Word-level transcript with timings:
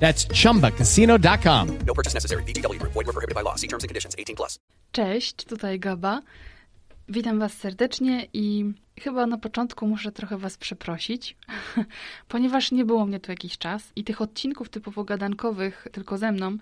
That's 0.00 0.26
chumbacasino.com. 0.42 1.78
No 1.86 1.94
purchase 1.94 2.14
necessary. 2.14 2.42
Group. 2.78 2.92
Void 2.92 3.06
were 3.06 3.12
prohibited 3.12 3.34
by 3.34 3.42
law. 3.42 3.56
See 3.56 3.68
terms 3.68 3.84
and 3.84 3.88
conditions. 3.88 4.14
18 4.18 4.36
plus. 4.36 4.58
Cześć, 4.92 5.44
tutaj 5.44 5.78
Gaba. 5.78 6.22
Witam 7.08 7.38
Was 7.38 7.52
serdecznie 7.52 8.26
i 8.32 8.72
chyba 9.00 9.26
na 9.26 9.38
początku 9.38 9.86
muszę 9.86 10.12
trochę 10.12 10.38
Was 10.38 10.56
przeprosić, 10.56 11.36
ponieważ 12.28 12.72
nie 12.72 12.84
było 12.84 13.06
mnie 13.06 13.20
tu 13.20 13.32
jakiś 13.32 13.58
czas 13.58 13.92
i 13.96 14.04
tych 14.04 14.20
odcinków 14.20 14.68
typowo 14.68 15.04
gadankowych 15.04 15.86
tylko 15.92 16.18
ze 16.18 16.32
mną 16.32 16.56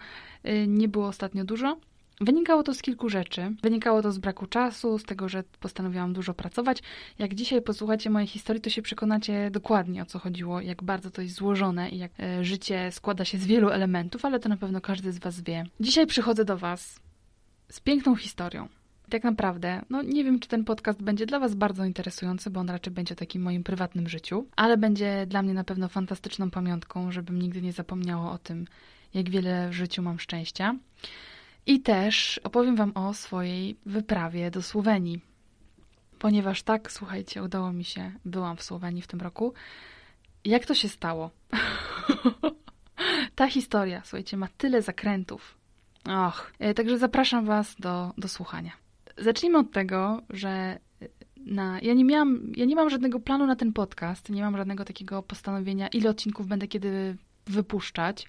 y, 0.46 0.66
nie 0.68 0.88
było 0.88 1.08
ostatnio 1.08 1.44
dużo. 1.44 1.76
Wynikało 2.20 2.62
to 2.62 2.74
z 2.74 2.82
kilku 2.82 3.08
rzeczy. 3.08 3.54
Wynikało 3.62 4.02
to 4.02 4.12
z 4.12 4.18
braku 4.18 4.46
czasu, 4.46 4.98
z 4.98 5.04
tego, 5.04 5.28
że 5.28 5.44
postanowiłam 5.60 6.12
dużo 6.12 6.34
pracować. 6.34 6.82
Jak 7.18 7.34
dzisiaj 7.34 7.62
posłuchacie 7.62 8.10
mojej 8.10 8.28
historii, 8.28 8.62
to 8.62 8.70
się 8.70 8.82
przekonacie 8.82 9.50
dokładnie 9.50 10.02
o 10.02 10.06
co 10.06 10.18
chodziło, 10.18 10.60
jak 10.60 10.82
bardzo 10.82 11.10
to 11.10 11.22
jest 11.22 11.34
złożone 11.34 11.90
i 11.90 11.98
jak 11.98 12.12
e, 12.20 12.44
życie 12.44 12.92
składa 12.92 13.24
się 13.24 13.38
z 13.38 13.46
wielu 13.46 13.68
elementów, 13.68 14.24
ale 14.24 14.40
to 14.40 14.48
na 14.48 14.56
pewno 14.56 14.80
każdy 14.80 15.12
z 15.12 15.18
Was 15.18 15.40
wie. 15.40 15.64
Dzisiaj 15.80 16.06
przychodzę 16.06 16.44
do 16.44 16.56
Was 16.56 17.00
z 17.70 17.80
piękną 17.80 18.16
historią. 18.16 18.68
Tak 19.10 19.24
naprawdę, 19.24 19.82
no 19.90 20.02
nie 20.02 20.24
wiem, 20.24 20.40
czy 20.40 20.48
ten 20.48 20.64
podcast 20.64 21.02
będzie 21.02 21.26
dla 21.26 21.38
Was 21.38 21.54
bardzo 21.54 21.84
interesujący, 21.84 22.50
bo 22.50 22.60
on 22.60 22.70
raczej 22.70 22.92
będzie 22.92 23.14
o 23.14 23.16
takim 23.16 23.42
moim 23.42 23.64
prywatnym 23.64 24.08
życiu, 24.08 24.46
ale 24.56 24.76
będzie 24.76 25.26
dla 25.26 25.42
mnie 25.42 25.54
na 25.54 25.64
pewno 25.64 25.88
fantastyczną 25.88 26.50
pamiątką, 26.50 27.12
żebym 27.12 27.42
nigdy 27.42 27.62
nie 27.62 27.72
zapomniała 27.72 28.32
o 28.32 28.38
tym, 28.38 28.66
jak 29.14 29.30
wiele 29.30 29.68
w 29.68 29.72
życiu 29.72 30.02
mam 30.02 30.18
szczęścia. 30.18 30.74
I 31.66 31.80
też 31.80 32.40
opowiem 32.44 32.76
Wam 32.76 32.92
o 32.94 33.14
swojej 33.14 33.76
wyprawie 33.86 34.50
do 34.50 34.62
Słowenii. 34.62 35.20
Ponieważ 36.18 36.62
tak, 36.62 36.92
słuchajcie, 36.92 37.42
udało 37.42 37.72
mi 37.72 37.84
się, 37.84 38.12
byłam 38.24 38.56
w 38.56 38.62
Słowenii 38.62 39.02
w 39.02 39.06
tym 39.06 39.20
roku. 39.20 39.54
Jak 40.44 40.66
to 40.66 40.74
się 40.74 40.88
stało? 40.88 41.30
Ta 43.34 43.48
historia, 43.48 44.02
słuchajcie, 44.04 44.36
ma 44.36 44.48
tyle 44.56 44.82
zakrętów. 44.82 45.58
Och, 46.04 46.52
e, 46.58 46.74
także 46.74 46.98
zapraszam 46.98 47.46
Was 47.46 47.76
do, 47.78 48.12
do 48.18 48.28
słuchania. 48.28 48.72
Zacznijmy 49.18 49.58
od 49.58 49.72
tego, 49.72 50.22
że 50.30 50.78
na, 51.36 51.80
ja, 51.80 51.94
nie 51.94 52.04
miałam, 52.04 52.52
ja 52.56 52.64
nie 52.64 52.76
mam 52.76 52.90
żadnego 52.90 53.20
planu 53.20 53.46
na 53.46 53.56
ten 53.56 53.72
podcast, 53.72 54.30
nie 54.30 54.42
mam 54.42 54.56
żadnego 54.56 54.84
takiego 54.84 55.22
postanowienia, 55.22 55.88
ile 55.88 56.10
odcinków 56.10 56.46
będę 56.46 56.68
kiedy 56.68 57.16
wypuszczać. 57.46 58.26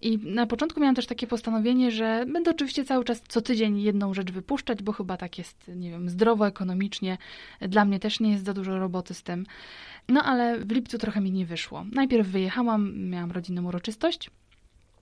I 0.00 0.18
na 0.18 0.46
początku 0.46 0.80
miałam 0.80 0.94
też 0.94 1.06
takie 1.06 1.26
postanowienie, 1.26 1.90
że 1.90 2.26
będę 2.32 2.50
oczywiście 2.50 2.84
cały 2.84 3.04
czas 3.04 3.22
co 3.28 3.40
tydzień 3.40 3.80
jedną 3.80 4.14
rzecz 4.14 4.32
wypuszczać, 4.32 4.82
bo 4.82 4.92
chyba 4.92 5.16
tak 5.16 5.38
jest, 5.38 5.70
nie 5.76 5.90
wiem, 5.90 6.10
zdrowo, 6.10 6.46
ekonomicznie. 6.46 7.18
Dla 7.60 7.84
mnie 7.84 8.00
też 8.00 8.20
nie 8.20 8.30
jest 8.30 8.44
za 8.44 8.54
dużo 8.54 8.78
roboty 8.78 9.14
z 9.14 9.22
tym. 9.22 9.46
No 10.08 10.22
ale 10.22 10.58
w 10.58 10.72
lipcu 10.72 10.98
trochę 10.98 11.20
mi 11.20 11.32
nie 11.32 11.46
wyszło. 11.46 11.84
Najpierw 11.92 12.28
wyjechałam, 12.28 12.98
miałam 12.98 13.32
rodzinną 13.32 13.64
uroczystość. 13.64 14.30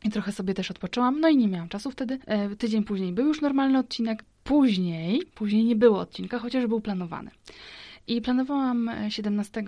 I 0.05 0.11
trochę 0.11 0.33
sobie 0.33 0.55
też 0.55 0.70
odpoczęłam, 0.70 1.20
no 1.20 1.29
i 1.29 1.36
nie 1.36 1.48
miałam 1.48 1.69
czasu 1.69 1.91
wtedy. 1.91 2.19
E, 2.27 2.56
tydzień 2.56 2.84
później 2.84 3.12
był 3.12 3.27
już 3.27 3.41
normalny 3.41 3.79
odcinek. 3.79 4.25
Później, 4.45 5.23
później 5.34 5.64
nie 5.64 5.77
było 5.77 6.01
odcinka, 6.01 6.39
chociaż 6.39 6.67
był 6.67 6.81
planowany. 6.81 7.31
I 8.06 8.20
planowałam 8.20 8.91
17 9.08 9.64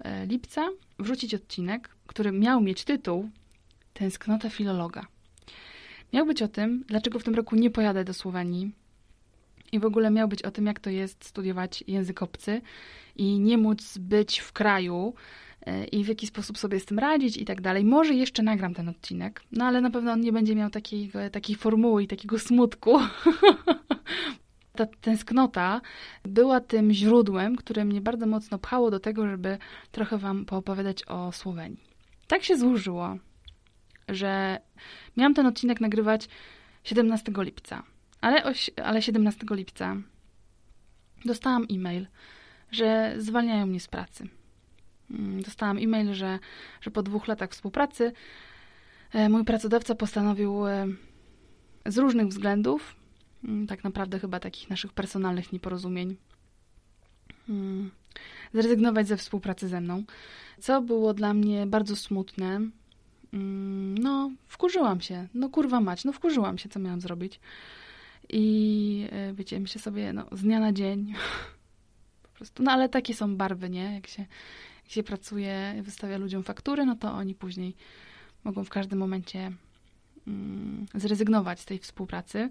e, 0.00 0.26
lipca 0.26 0.68
wrzucić 0.98 1.34
odcinek, 1.34 1.88
który 2.06 2.32
miał 2.32 2.60
mieć 2.60 2.84
tytuł 2.84 3.30
Tęsknota 4.00 4.50
filologa. 4.50 5.06
Miał 6.12 6.26
być 6.26 6.42
o 6.42 6.48
tym, 6.48 6.84
dlaczego 6.88 7.18
w 7.18 7.24
tym 7.24 7.34
roku 7.34 7.56
nie 7.56 7.70
pojadę 7.70 8.04
do 8.04 8.14
Słowenii 8.14 8.72
i 9.72 9.80
w 9.80 9.84
ogóle 9.84 10.10
miał 10.10 10.28
być 10.28 10.42
o 10.42 10.50
tym, 10.50 10.66
jak 10.66 10.80
to 10.80 10.90
jest 10.90 11.24
studiować 11.24 11.84
język 11.86 12.22
obcy 12.22 12.60
i 13.16 13.38
nie 13.38 13.58
móc 13.58 13.98
być 13.98 14.38
w 14.38 14.52
kraju 14.52 15.14
e, 15.66 15.84
i 15.84 16.04
w 16.04 16.08
jaki 16.08 16.26
sposób 16.26 16.58
sobie 16.58 16.80
z 16.80 16.84
tym 16.84 16.98
radzić 16.98 17.36
i 17.36 17.44
tak 17.44 17.60
dalej. 17.60 17.84
Może 17.84 18.14
jeszcze 18.14 18.42
nagram 18.42 18.74
ten 18.74 18.88
odcinek, 18.88 19.42
no 19.52 19.64
ale 19.64 19.80
na 19.80 19.90
pewno 19.90 20.12
on 20.12 20.20
nie 20.20 20.32
będzie 20.32 20.56
miał 20.56 20.70
takiej, 20.70 21.10
takiej 21.32 21.56
formuły 21.56 22.02
i 22.02 22.06
takiego 22.06 22.38
smutku. 22.38 22.98
Ta 24.76 24.86
tęsknota 24.86 25.80
była 26.24 26.60
tym 26.60 26.92
źródłem, 26.92 27.56
które 27.56 27.84
mnie 27.84 28.00
bardzo 28.00 28.26
mocno 28.26 28.58
pchało 28.58 28.90
do 28.90 29.00
tego, 29.00 29.26
żeby 29.26 29.58
trochę 29.92 30.18
Wam 30.18 30.44
poopowiadać 30.44 31.04
o 31.08 31.32
Słowenii. 31.32 31.90
Tak 32.26 32.44
się 32.44 32.56
złożyło, 32.56 33.16
że 34.10 34.60
miałam 35.16 35.34
ten 35.34 35.46
odcinek 35.46 35.80
nagrywać 35.80 36.28
17 36.84 37.32
lipca, 37.36 37.82
ale, 38.20 38.44
oś, 38.44 38.70
ale 38.84 39.02
17 39.02 39.46
lipca 39.50 39.96
dostałam 41.24 41.66
e-mail, 41.70 42.06
że 42.70 43.14
zwalniają 43.18 43.66
mnie 43.66 43.80
z 43.80 43.88
pracy. 43.88 44.28
Mm, 45.10 45.42
dostałam 45.42 45.78
e-mail, 45.78 46.14
że, 46.14 46.38
że 46.80 46.90
po 46.90 47.02
dwóch 47.02 47.28
latach 47.28 47.50
współpracy 47.50 48.12
e, 49.12 49.28
mój 49.28 49.44
pracodawca 49.44 49.94
postanowił 49.94 50.66
e, 50.66 50.86
z 51.86 51.98
różnych 51.98 52.28
względów, 52.28 52.96
mm, 53.44 53.66
tak 53.66 53.84
naprawdę 53.84 54.18
chyba 54.18 54.40
takich 54.40 54.70
naszych 54.70 54.92
personalnych 54.92 55.52
nieporozumień, 55.52 56.16
mm, 57.48 57.90
zrezygnować 58.54 59.08
ze 59.08 59.16
współpracy 59.16 59.68
ze 59.68 59.80
mną, 59.80 60.04
co 60.58 60.82
było 60.82 61.14
dla 61.14 61.34
mnie 61.34 61.66
bardzo 61.66 61.96
smutne, 61.96 62.60
no, 63.32 64.30
wkurzyłam 64.46 65.00
się. 65.00 65.28
No 65.34 65.48
kurwa 65.48 65.80
mać, 65.80 66.04
no 66.04 66.12
wkurzyłam 66.12 66.58
się, 66.58 66.68
co 66.68 66.80
miałam 66.80 67.00
zrobić. 67.00 67.40
I 68.28 69.08
e, 69.12 69.32
wiecie, 69.32 69.60
myślę 69.60 69.80
sobie, 69.80 70.12
no 70.12 70.26
z 70.32 70.42
dnia 70.42 70.60
na 70.60 70.72
dzień 70.72 71.14
po 72.22 72.28
prostu, 72.28 72.62
no 72.62 72.72
ale 72.72 72.88
takie 72.88 73.14
są 73.14 73.36
barwy, 73.36 73.70
nie? 73.70 73.94
Jak 73.94 74.06
się, 74.06 74.26
jak 74.82 74.92
się 74.92 75.02
pracuje, 75.02 75.74
wystawia 75.82 76.18
ludziom 76.18 76.42
faktury, 76.42 76.86
no 76.86 76.96
to 76.96 77.12
oni 77.12 77.34
później 77.34 77.74
mogą 78.44 78.64
w 78.64 78.70
każdym 78.70 78.98
momencie 78.98 79.52
mm, 80.26 80.86
zrezygnować 80.94 81.60
z 81.60 81.64
tej 81.64 81.78
współpracy. 81.78 82.50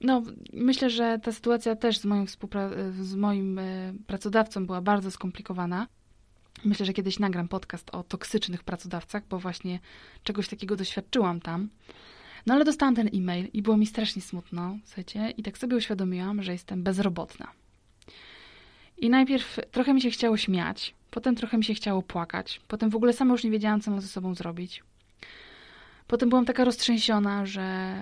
No, 0.00 0.22
myślę, 0.52 0.90
że 0.90 1.18
ta 1.22 1.32
sytuacja 1.32 1.76
też 1.76 1.98
z 1.98 2.04
moim, 2.04 2.26
z 3.00 3.14
moim 3.14 3.58
e, 3.58 3.92
pracodawcą 4.06 4.66
była 4.66 4.80
bardzo 4.80 5.10
skomplikowana. 5.10 5.86
Myślę, 6.64 6.86
że 6.86 6.92
kiedyś 6.92 7.18
nagram 7.18 7.48
podcast 7.48 7.90
o 7.90 8.02
toksycznych 8.02 8.64
pracodawcach, 8.64 9.22
bo 9.28 9.38
właśnie 9.38 9.80
czegoś 10.22 10.48
takiego 10.48 10.76
doświadczyłam 10.76 11.40
tam. 11.40 11.68
No 12.46 12.54
ale 12.54 12.64
dostałam 12.64 12.94
ten 12.94 13.08
e-mail 13.14 13.48
i 13.52 13.62
było 13.62 13.76
mi 13.76 13.86
strasznie 13.86 14.22
smutno, 14.22 14.78
słuchajcie, 14.84 15.30
i 15.30 15.42
tak 15.42 15.58
sobie 15.58 15.76
uświadomiłam, 15.76 16.42
że 16.42 16.52
jestem 16.52 16.82
bezrobotna. 16.82 17.52
I 18.98 19.10
najpierw 19.10 19.58
trochę 19.70 19.94
mi 19.94 20.00
się 20.00 20.10
chciało 20.10 20.36
śmiać, 20.36 20.94
potem 21.10 21.34
trochę 21.34 21.58
mi 21.58 21.64
się 21.64 21.74
chciało 21.74 22.02
płakać, 22.02 22.60
potem 22.68 22.90
w 22.90 22.96
ogóle 22.96 23.12
sama 23.12 23.32
już 23.32 23.44
nie 23.44 23.50
wiedziałam, 23.50 23.80
co 23.80 23.90
mam 23.90 24.00
ze 24.00 24.08
sobą 24.08 24.34
zrobić. 24.34 24.82
Potem 26.06 26.28
byłam 26.28 26.44
taka 26.44 26.64
roztrzęsiona, 26.64 27.46
że, 27.46 27.96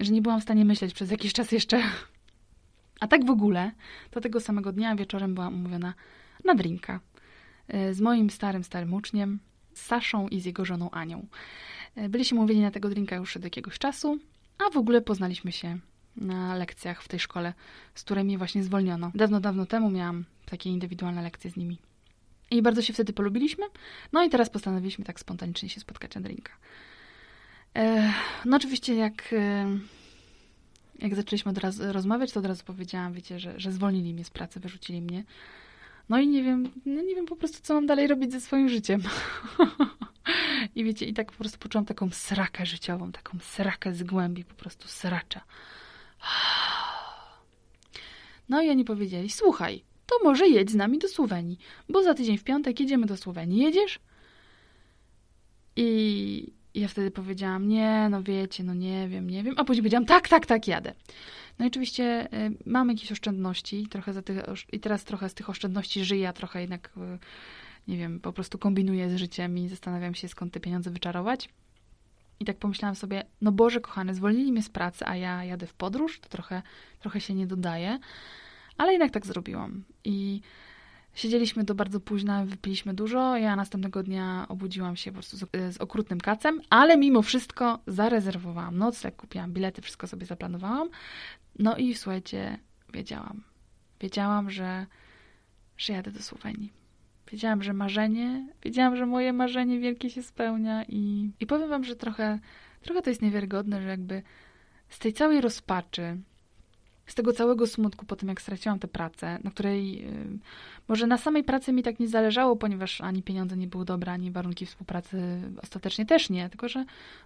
że 0.00 0.12
nie 0.12 0.22
byłam 0.22 0.40
w 0.40 0.42
stanie 0.42 0.64
myśleć 0.64 0.94
przez 0.94 1.10
jakiś 1.10 1.32
czas 1.32 1.52
jeszcze. 1.52 1.82
A 3.00 3.06
tak 3.06 3.26
w 3.26 3.30
ogóle, 3.30 3.72
to 4.10 4.20
tego 4.20 4.40
samego 4.40 4.72
dnia 4.72 4.96
wieczorem 4.96 5.34
byłam 5.34 5.54
umówiona 5.54 5.94
na 6.44 6.54
drinka 6.54 7.00
z 7.92 8.00
moim 8.00 8.30
starym, 8.30 8.64
starym 8.64 8.94
uczniem, 8.94 9.38
z 9.74 9.82
Saszą 9.82 10.28
i 10.28 10.40
z 10.40 10.44
jego 10.44 10.64
żoną 10.64 10.90
Anią. 10.90 11.26
Byliśmy 12.08 12.38
umówieni 12.38 12.60
na 12.60 12.70
tego 12.70 12.88
drinka 12.88 13.16
już 13.16 13.36
od 13.36 13.44
jakiegoś 13.44 13.78
czasu, 13.78 14.18
a 14.66 14.70
w 14.70 14.76
ogóle 14.76 15.00
poznaliśmy 15.00 15.52
się 15.52 15.78
na 16.16 16.54
lekcjach 16.54 17.02
w 17.02 17.08
tej 17.08 17.20
szkole, 17.20 17.54
z 17.94 18.02
której 18.02 18.24
mnie 18.24 18.38
właśnie 18.38 18.62
zwolniono. 18.62 19.10
Dawno, 19.14 19.40
dawno 19.40 19.66
temu 19.66 19.90
miałam 19.90 20.24
takie 20.44 20.70
indywidualne 20.70 21.22
lekcje 21.22 21.50
z 21.50 21.56
nimi. 21.56 21.78
I 22.50 22.62
bardzo 22.62 22.82
się 22.82 22.92
wtedy 22.92 23.12
polubiliśmy. 23.12 23.64
No 24.12 24.24
i 24.24 24.30
teraz 24.30 24.50
postanowiliśmy 24.50 25.04
tak 25.04 25.20
spontanicznie 25.20 25.68
się 25.68 25.80
spotkać 25.80 26.14
na 26.14 26.20
drinka. 26.20 26.52
No 28.44 28.56
oczywiście 28.56 28.94
jak 28.94 29.34
jak 31.02 31.14
zaczęliśmy 31.14 31.50
od 31.50 31.58
razu 31.58 31.92
rozmawiać, 31.92 32.32
to 32.32 32.40
od 32.40 32.46
razu 32.46 32.64
powiedziałam, 32.64 33.12
wiecie, 33.12 33.38
że, 33.38 33.60
że 33.60 33.72
zwolnili 33.72 34.14
mnie 34.14 34.24
z 34.24 34.30
pracy, 34.30 34.60
wyrzucili 34.60 35.02
mnie. 35.02 35.24
No 36.08 36.20
i 36.20 36.28
nie 36.28 36.42
wiem, 36.42 36.70
no 36.86 37.02
nie 37.02 37.14
wiem 37.14 37.26
po 37.26 37.36
prostu, 37.36 37.58
co 37.62 37.74
mam 37.74 37.86
dalej 37.86 38.06
robić 38.06 38.32
ze 38.32 38.40
swoim 38.40 38.68
życiem. 38.68 39.02
I 40.76 40.84
wiecie, 40.84 41.06
i 41.06 41.14
tak 41.14 41.32
po 41.32 41.38
prostu 41.38 41.58
poczułam 41.58 41.84
taką 41.84 42.10
srakę 42.10 42.66
życiową, 42.66 43.12
taką 43.12 43.38
srakę 43.40 43.94
z 43.94 44.02
głębi, 44.02 44.44
po 44.44 44.54
prostu 44.54 44.88
sracza. 44.88 45.40
No 48.48 48.62
i 48.62 48.70
oni 48.70 48.84
powiedzieli, 48.84 49.30
słuchaj, 49.30 49.84
to 50.06 50.24
może 50.24 50.48
jedź 50.48 50.70
z 50.70 50.74
nami 50.74 50.98
do 50.98 51.08
Słowenii, 51.08 51.58
bo 51.88 52.02
za 52.02 52.14
tydzień 52.14 52.38
w 52.38 52.44
piątek 52.44 52.80
jedziemy 52.80 53.06
do 53.06 53.16
Słowenii. 53.16 53.62
Jedziesz? 53.62 53.98
I 55.76 56.52
ja 56.74 56.88
wtedy 56.88 57.10
powiedziałam, 57.10 57.68
nie, 57.68 58.08
no 58.10 58.22
wiecie, 58.22 58.64
no 58.64 58.74
nie 58.74 59.08
wiem, 59.08 59.30
nie 59.30 59.42
wiem. 59.42 59.54
A 59.58 59.64
później 59.64 59.82
powiedziałam, 59.82 60.06
tak, 60.06 60.28
tak, 60.28 60.46
tak, 60.46 60.68
jadę. 60.68 60.94
No 61.58 61.64
i 61.64 61.68
oczywiście 61.68 62.28
y, 62.34 62.56
mam 62.66 62.88
jakieś 62.88 63.12
oszczędności 63.12 63.86
trochę 63.90 64.12
za 64.12 64.22
tych, 64.22 64.38
i 64.72 64.80
teraz 64.80 65.04
trochę 65.04 65.28
z 65.28 65.34
tych 65.34 65.50
oszczędności 65.50 66.04
żyję, 66.04 66.28
a 66.28 66.32
trochę 66.32 66.60
jednak, 66.60 66.90
y, 66.96 67.18
nie 67.88 67.96
wiem, 67.96 68.20
po 68.20 68.32
prostu 68.32 68.58
kombinuję 68.58 69.10
z 69.10 69.16
życiem 69.16 69.58
i 69.58 69.68
zastanawiam 69.68 70.14
się, 70.14 70.28
skąd 70.28 70.52
te 70.52 70.60
pieniądze 70.60 70.90
wyczarować. 70.90 71.48
I 72.40 72.44
tak 72.44 72.56
pomyślałam 72.56 72.94
sobie, 72.94 73.24
no 73.40 73.52
Boże 73.52 73.80
kochany, 73.80 74.14
zwolnili 74.14 74.52
mnie 74.52 74.62
z 74.62 74.68
pracy, 74.68 75.06
a 75.06 75.16
ja 75.16 75.44
jadę 75.44 75.66
w 75.66 75.74
podróż, 75.74 76.20
to 76.20 76.28
trochę, 76.28 76.62
trochę 77.00 77.20
się 77.20 77.34
nie 77.34 77.46
dodaje. 77.46 77.98
Ale 78.76 78.92
jednak 78.92 79.10
tak 79.10 79.26
zrobiłam. 79.26 79.84
I 80.04 80.40
siedzieliśmy 81.14 81.64
do 81.64 81.74
bardzo 81.74 82.00
późna, 82.00 82.44
wypiliśmy 82.44 82.94
dużo. 82.94 83.36
Ja 83.36 83.56
następnego 83.56 84.02
dnia 84.02 84.46
obudziłam 84.48 84.96
się 84.96 85.10
po 85.10 85.14
prostu 85.14 85.36
z, 85.36 85.44
z 85.74 85.76
okrutnym 85.78 86.20
kacem, 86.20 86.60
ale 86.70 86.96
mimo 86.96 87.22
wszystko 87.22 87.78
zarezerwowałam 87.86 88.78
nocleg, 88.78 89.16
kupiłam 89.16 89.52
bilety, 89.52 89.82
wszystko 89.82 90.06
sobie 90.06 90.26
zaplanowałam. 90.26 90.88
No 91.58 91.76
i 91.76 91.94
słuchajcie, 91.94 92.58
wiedziałam. 92.92 93.42
Wiedziałam, 94.00 94.50
że, 94.50 94.86
że 95.76 95.92
jadę 95.92 96.10
do 96.10 96.22
Słowenii. 96.22 96.72
Wiedziałam, 97.32 97.62
że 97.62 97.72
marzenie, 97.72 98.48
wiedziałam, 98.62 98.96
że 98.96 99.06
moje 99.06 99.32
marzenie 99.32 99.78
wielkie 99.78 100.10
się 100.10 100.22
spełnia 100.22 100.84
i, 100.88 101.30
i 101.40 101.46
powiem 101.46 101.68
wam, 101.68 101.84
że 101.84 101.96
trochę, 101.96 102.38
trochę 102.82 103.02
to 103.02 103.10
jest 103.10 103.22
niewiarygodne, 103.22 103.82
że 103.82 103.88
jakby 103.88 104.22
z 104.88 104.98
tej 104.98 105.12
całej 105.12 105.40
rozpaczy, 105.40 106.18
z 107.06 107.14
tego 107.14 107.32
całego 107.32 107.66
smutku 107.66 108.06
po 108.06 108.16
tym, 108.16 108.28
jak 108.28 108.42
straciłam 108.42 108.78
tę 108.78 108.88
pracę, 108.88 109.38
na 109.44 109.50
której 109.50 110.02
yy, 110.02 110.38
może 110.88 111.06
na 111.06 111.18
samej 111.18 111.44
pracy 111.44 111.72
mi 111.72 111.82
tak 111.82 112.00
nie 112.00 112.08
zależało, 112.08 112.56
ponieważ 112.56 113.00
ani 113.00 113.22
pieniądze 113.22 113.56
nie 113.56 113.66
były 113.66 113.84
dobre, 113.84 114.12
ani 114.12 114.30
warunki 114.30 114.66
współpracy 114.66 115.40
ostatecznie 115.62 116.06
też 116.06 116.30
nie, 116.30 116.48
tylko 116.48 116.68
że 116.68 116.84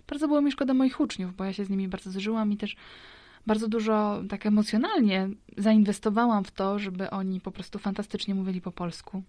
bardzo 0.09 0.29
było 0.29 0.41
mi 0.41 0.53
szkoda 0.53 0.75
moich 0.75 1.01
uczniów, 1.01 1.37
bo 1.37 1.45
ja 1.45 1.53
się 1.53 1.65
z 1.65 1.71
nimi 1.71 1.89
bardzo 1.89 2.11
zżyłam 2.11 2.53
i 2.53 2.57
też 2.57 2.77
bardzo 3.47 3.69
dużo 3.69 4.23
tak 4.29 4.47
emocjonalnie 4.47 5.29
zainwestowałam 5.57 6.45
w 6.45 6.51
to, 6.51 6.79
żeby 6.79 7.11
oni 7.11 7.41
po 7.41 7.51
prostu 7.51 7.79
fantastycznie 7.79 8.35
mówili 8.35 8.61
po 8.61 8.73
polsku. 8.73 9.23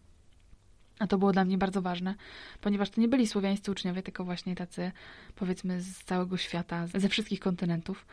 A 1.00 1.08
to 1.08 1.18
było 1.18 1.32
dla 1.32 1.46
mnie 1.46 1.58
bardzo 1.58 1.82
ważne, 1.82 2.16
ponieważ 2.62 2.90
to 2.90 3.02
nie 3.02 3.08
byli 3.08 3.28
słowiańscy 3.28 3.72
uczniowie, 3.72 4.04
tylko 4.04 4.24
właśnie 4.24 4.56
tacy, 4.56 4.92
powiedzmy, 5.36 5.82
z 5.82 6.04
całego 6.04 6.38
świata, 6.38 6.88
ze 6.88 7.10
wszystkich 7.10 7.40
kontynentów. 7.40 8.06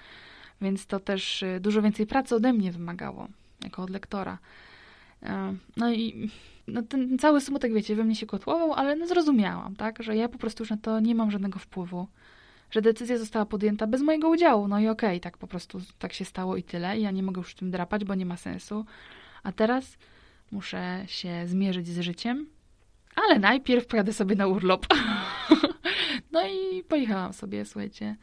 Więc 0.61 0.87
to 0.87 1.01
też 1.01 1.43
y, 1.43 1.61
dużo 1.61 1.83
więcej 1.83 2.07
pracy 2.07 2.35
ode 2.35 2.53
mnie 2.53 2.73
wymagało, 2.73 3.29
jako 3.65 3.83
od 3.83 3.91
lektora. 3.91 4.39
E, 5.23 5.55
no 5.77 5.93
i 5.93 6.31
no 6.69 6.83
ten 6.83 7.19
cały 7.19 7.41
smutek, 7.41 7.73
wiecie, 7.73 7.97
we 7.97 8.05
mnie 8.05 8.17
się 8.17 8.27
kotłował, 8.27 8.73
ale 8.73 8.97
no 8.97 9.07
zrozumiałam, 9.07 9.77
tak, 9.77 10.03
że 10.03 10.17
ja 10.17 10.29
po 10.29 10.39
prostu 10.39 10.63
już 10.63 10.71
na 10.71 10.77
to 10.77 11.01
nie 11.01 11.15
mam 11.15 11.31
żadnego 11.31 11.59
wpływu, 11.59 12.09
że 12.71 12.83
decyzja 12.83 13.19
została 13.19 13.47
podjęta 13.47 13.87
bez 13.87 14.03
mojego 14.03 14.29
udziału. 14.29 14.69
No 14.69 14.81
i 14.81 14.89
okej, 14.89 15.09
okay, 15.09 15.21
tak 15.21 15.39
po 15.39 15.47
prostu 15.47 15.81
tak 15.99 16.13
się 16.13 16.25
stało 16.25 16.57
i 16.57 16.63
tyle. 16.63 16.99
I 16.99 17.03
ja 17.03 17.11
nie 17.11 17.23
mogę 17.23 17.39
już 17.41 17.55
tym 17.55 17.71
drapać, 17.71 18.05
bo 18.05 18.15
nie 18.15 18.27
ma 18.27 18.37
sensu. 18.37 18.85
A 19.43 19.53
teraz 19.53 19.97
muszę 20.53 21.05
się 21.07 21.47
zmierzyć 21.47 21.89
z 21.89 22.01
życiem, 22.01 22.47
ale 23.17 23.39
najpierw 23.39 23.87
pojadę 23.87 24.13
sobie 24.13 24.37
na 24.37 24.47
urlop. 24.47 24.87
no 26.33 26.41
i 26.47 26.85
pojechałam 26.85 27.33
sobie, 27.33 27.65
słuchajcie. 27.65 28.17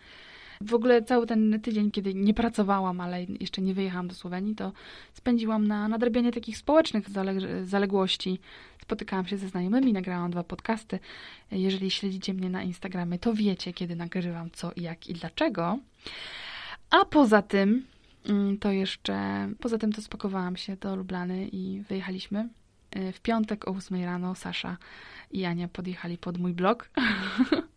W 0.66 0.74
ogóle 0.74 1.04
cały 1.04 1.28
ten 1.28 1.62
tydzień, 1.62 1.92
kiedy 1.92 2.14
nie 2.14 2.34
pracowałam, 2.34 3.02
ale 3.02 3.24
jeszcze 3.24 3.62
nie 3.62 3.74
wyjechałam 3.74 4.08
do 4.08 4.16
Słowenii, 4.16 4.56
to 4.56 4.72
spędziłam 5.14 5.68
na 5.68 5.88
nadrabianie 5.88 6.32
takich 6.32 6.58
społecznych 6.58 7.10
zale 7.10 7.34
zaległości. 7.66 8.40
Spotykałam 8.82 9.26
się 9.26 9.38
ze 9.38 9.48
znajomymi, 9.48 9.94
nagrałam 9.94 10.32
dwa 10.32 10.44
podcasty. 10.44 11.00
Jeżeli 11.52 11.92
śledzicie 11.92 12.34
mnie 12.34 12.50
na 12.50 12.64
Instagramie, 12.64 13.20
to 13.20 13.34
wiecie, 13.34 13.74
kiedy 13.74 13.96
nagrywam 13.96 14.52
co, 14.52 14.72
jak 14.76 15.08
i 15.08 15.14
dlaczego. 15.14 15.80
A 16.90 17.06
poza 17.06 17.42
tym, 17.42 17.86
mm, 18.26 18.58
to 18.58 18.72
jeszcze, 18.72 19.50
poza 19.60 19.78
tym 19.78 19.94
to 19.94 20.02
spakowałam 20.02 20.58
się 20.58 20.76
do 20.76 20.96
Lublany 20.96 21.48
i 21.48 21.84
wyjechaliśmy. 21.90 22.50
W 23.14 23.20
piątek 23.20 23.68
o 23.68 23.72
8 23.72 24.06
rano 24.06 24.36
Sasza 24.36 24.78
i 25.32 25.46
Ania 25.46 25.68
podjechali 25.68 26.18
pod 26.18 26.38
mój 26.38 26.54
blok 26.54 26.90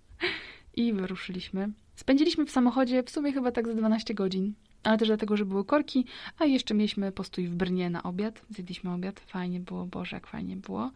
i 0.76 0.92
wyruszyliśmy. 0.92 1.68
Spędziliśmy 1.96 2.46
w 2.46 2.50
samochodzie 2.50 3.02
w 3.02 3.10
sumie 3.10 3.32
chyba 3.32 3.52
tak 3.52 3.66
za 3.66 3.74
12 3.74 4.14
godzin, 4.14 4.54
ale 4.82 4.98
też 4.98 5.08
dlatego, 5.08 5.36
że 5.36 5.44
były 5.44 5.64
korki, 5.64 6.06
a 6.38 6.44
jeszcze 6.44 6.74
mieliśmy 6.74 7.12
postój 7.12 7.48
w 7.48 7.54
Brnie 7.54 7.90
na 7.90 8.02
obiad. 8.02 8.42
Zjedliśmy 8.50 8.92
obiad, 8.92 9.20
fajnie 9.20 9.60
było, 9.60 9.86
Boże, 9.86 10.16
jak 10.16 10.26
fajnie 10.26 10.56
było. 10.56 10.90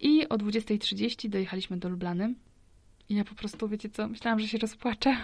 I 0.00 0.28
o 0.28 0.34
20.30 0.34 1.28
dojechaliśmy 1.28 1.76
do 1.76 1.88
Lublany. 1.88 2.34
I 3.08 3.14
ja 3.14 3.24
po 3.24 3.34
prostu, 3.34 3.68
wiecie 3.68 3.88
co, 3.90 4.08
myślałam, 4.08 4.40
że 4.40 4.48
się 4.48 4.58
rozpłaczę. 4.58 5.16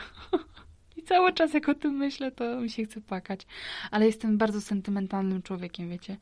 I 0.97 1.03
cały 1.03 1.33
czas 1.33 1.55
jak 1.55 1.69
o 1.69 1.75
tym 1.75 1.95
myślę, 1.95 2.33
to 2.33 2.61
mi 2.61 2.71
się 2.71 2.85
chce 2.85 3.01
płakać. 3.01 3.47
Ale 3.91 4.07
jestem 4.07 4.39
bardzo 4.39 4.61
sentymentalnym 4.61 5.43
człowiekiem, 5.43 5.89
wiecie. 5.89 6.17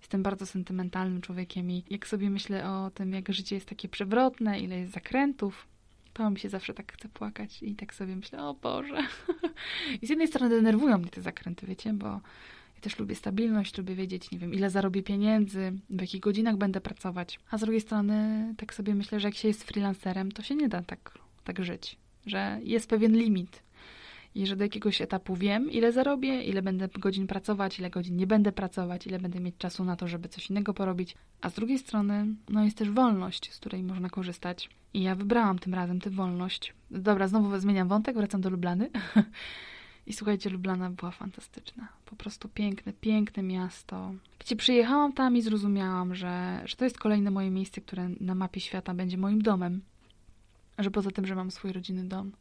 Jestem 0.00 0.22
bardzo 0.22 0.46
sentymentalnym 0.46 1.20
człowiekiem 1.20 1.70
i 1.70 1.84
jak 1.90 2.06
sobie 2.06 2.30
myślę 2.30 2.70
o 2.70 2.90
tym, 2.90 3.12
jak 3.12 3.32
życie 3.32 3.56
jest 3.56 3.68
takie 3.68 3.88
przewrotne, 3.88 4.60
ile 4.60 4.78
jest 4.78 4.92
zakrętów, 4.92 5.66
to 6.12 6.30
mi 6.30 6.38
się 6.38 6.48
zawsze 6.48 6.74
tak 6.74 6.92
chce 6.92 7.08
płakać 7.08 7.62
i 7.62 7.74
tak 7.74 7.94
sobie 7.94 8.16
myślę, 8.16 8.44
o 8.44 8.54
Boże. 8.54 8.98
I 10.02 10.06
z 10.06 10.10
jednej 10.10 10.28
strony 10.28 10.56
denerwują 10.56 10.98
mnie 10.98 11.10
te 11.10 11.22
zakręty, 11.22 11.66
wiecie, 11.66 11.92
bo 11.92 12.06
ja 12.76 12.80
też 12.80 12.98
lubię 12.98 13.14
stabilność, 13.14 13.78
lubię 13.78 13.94
wiedzieć, 13.94 14.30
nie 14.30 14.38
wiem, 14.38 14.54
ile 14.54 14.70
zarobię 14.70 15.02
pieniędzy, 15.02 15.72
w 15.90 16.00
jakich 16.00 16.20
godzinach 16.20 16.56
będę 16.56 16.80
pracować. 16.80 17.40
A 17.50 17.58
z 17.58 17.60
drugiej 17.60 17.80
strony 17.80 18.54
tak 18.58 18.74
sobie 18.74 18.94
myślę, 18.94 19.20
że 19.20 19.28
jak 19.28 19.34
się 19.34 19.48
jest 19.48 19.64
freelancerem, 19.64 20.32
to 20.32 20.42
się 20.42 20.54
nie 20.54 20.68
da 20.68 20.82
tak, 20.82 21.18
tak 21.44 21.64
żyć, 21.64 21.96
że 22.26 22.60
jest 22.62 22.88
pewien 22.88 23.16
limit 23.16 23.62
i 24.34 24.46
że 24.46 24.56
do 24.56 24.64
jakiegoś 24.64 25.02
etapu 25.02 25.36
wiem, 25.36 25.70
ile 25.70 25.92
zarobię, 25.92 26.42
ile 26.42 26.62
będę 26.62 26.88
godzin 26.88 27.26
pracować, 27.26 27.78
ile 27.78 27.90
godzin 27.90 28.16
nie 28.16 28.26
będę 28.26 28.52
pracować, 28.52 29.06
ile 29.06 29.18
będę 29.18 29.40
mieć 29.40 29.56
czasu 29.58 29.84
na 29.84 29.96
to, 29.96 30.08
żeby 30.08 30.28
coś 30.28 30.50
innego 30.50 30.74
porobić. 30.74 31.14
A 31.40 31.50
z 31.50 31.54
drugiej 31.54 31.78
strony, 31.78 32.26
no 32.48 32.64
jest 32.64 32.78
też 32.78 32.90
wolność, 32.90 33.52
z 33.52 33.56
której 33.56 33.82
można 33.82 34.10
korzystać. 34.10 34.70
I 34.94 35.02
ja 35.02 35.14
wybrałam 35.14 35.58
tym 35.58 35.74
razem 35.74 36.00
tę 36.00 36.10
wolność. 36.10 36.74
Dobra, 36.90 37.28
znowu 37.28 37.60
zmieniam 37.60 37.88
wątek, 37.88 38.16
wracam 38.16 38.40
do 38.40 38.50
Lublany. 38.50 38.90
I 40.06 40.12
słuchajcie, 40.12 40.50
Lublana 40.50 40.90
była 40.90 41.10
fantastyczna. 41.10 41.88
Po 42.04 42.16
prostu 42.16 42.48
piękne, 42.48 42.92
piękne 42.92 43.42
miasto. 43.42 44.14
Wiecie, 44.40 44.56
przyjechałam 44.56 45.12
tam 45.12 45.36
i 45.36 45.42
zrozumiałam, 45.42 46.14
że, 46.14 46.62
że 46.64 46.76
to 46.76 46.84
jest 46.84 46.98
kolejne 46.98 47.30
moje 47.30 47.50
miejsce, 47.50 47.80
które 47.80 48.08
na 48.20 48.34
mapie 48.34 48.60
świata 48.60 48.94
będzie 48.94 49.18
moim 49.18 49.42
domem. 49.42 49.80
Że 50.78 50.90
poza 50.90 51.10
tym, 51.10 51.26
że 51.26 51.34
mam 51.34 51.50
swój 51.50 51.72
rodzinny 51.72 52.04
dom, 52.04 52.32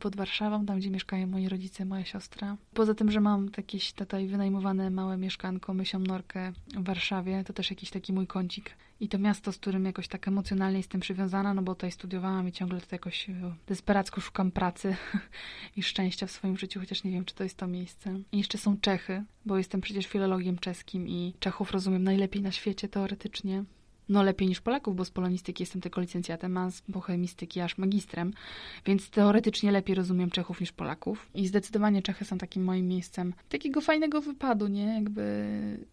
pod 0.00 0.16
Warszawą, 0.16 0.66
tam 0.66 0.78
gdzie 0.78 0.90
mieszkają 0.90 1.26
moi 1.26 1.48
rodzice, 1.48 1.84
moja 1.84 2.04
siostra. 2.04 2.56
Poza 2.74 2.94
tym, 2.94 3.10
że 3.10 3.20
mam 3.20 3.50
jakieś 3.56 3.92
tutaj 3.92 4.26
wynajmowane 4.26 4.90
małe 4.90 5.16
mieszkanko, 5.16 5.74
mysią 5.74 5.98
norkę 5.98 6.52
w 6.76 6.84
Warszawie, 6.84 7.44
to 7.44 7.52
też 7.52 7.70
jakiś 7.70 7.90
taki 7.90 8.12
mój 8.12 8.26
kącik. 8.26 8.70
I 9.00 9.08
to 9.08 9.18
miasto, 9.18 9.52
z 9.52 9.56
którym 9.56 9.84
jakoś 9.84 10.08
tak 10.08 10.28
emocjonalnie 10.28 10.78
jestem 10.78 11.00
przywiązana, 11.00 11.54
no 11.54 11.62
bo 11.62 11.74
tutaj 11.74 11.92
studiowałam 11.92 12.48
i 12.48 12.52
ciągle 12.52 12.80
tutaj 12.80 12.96
jakoś 12.96 13.30
e, 13.30 13.54
desperacko 13.66 14.20
szukam 14.20 14.50
pracy 14.50 14.96
i 15.76 15.82
szczęścia 15.82 16.26
w 16.26 16.30
swoim 16.30 16.56
życiu, 16.56 16.80
chociaż 16.80 17.04
nie 17.04 17.10
wiem, 17.10 17.24
czy 17.24 17.34
to 17.34 17.44
jest 17.44 17.56
to 17.56 17.66
miejsce. 17.66 18.20
I 18.32 18.38
jeszcze 18.38 18.58
są 18.58 18.76
Czechy, 18.80 19.24
bo 19.46 19.58
jestem 19.58 19.80
przecież 19.80 20.06
filologiem 20.06 20.58
czeskim 20.58 21.08
i 21.08 21.34
Czechów 21.40 21.70
rozumiem 21.70 22.04
najlepiej 22.04 22.42
na 22.42 22.52
świecie 22.52 22.88
teoretycznie 22.88 23.64
no 24.10 24.22
lepiej 24.22 24.48
niż 24.48 24.60
Polaków, 24.60 24.96
bo 24.96 25.04
z 25.04 25.10
polonistyki 25.10 25.62
jestem 25.62 25.80
tylko 25.80 26.00
licencjatem, 26.00 26.56
a 26.56 26.70
z 26.70 26.82
bohemistyki 26.88 27.60
aż 27.60 27.78
magistrem, 27.78 28.32
więc 28.86 29.10
teoretycznie 29.10 29.72
lepiej 29.72 29.94
rozumiem 29.94 30.30
Czechów 30.30 30.60
niż 30.60 30.72
Polaków. 30.72 31.30
I 31.34 31.46
zdecydowanie 31.46 32.02
Czechy 32.02 32.24
są 32.24 32.38
takim 32.38 32.64
moim 32.64 32.88
miejscem 32.88 33.34
takiego 33.48 33.80
fajnego 33.80 34.20
wypadu, 34.20 34.66
nie? 34.66 34.94
Jakby 34.94 35.44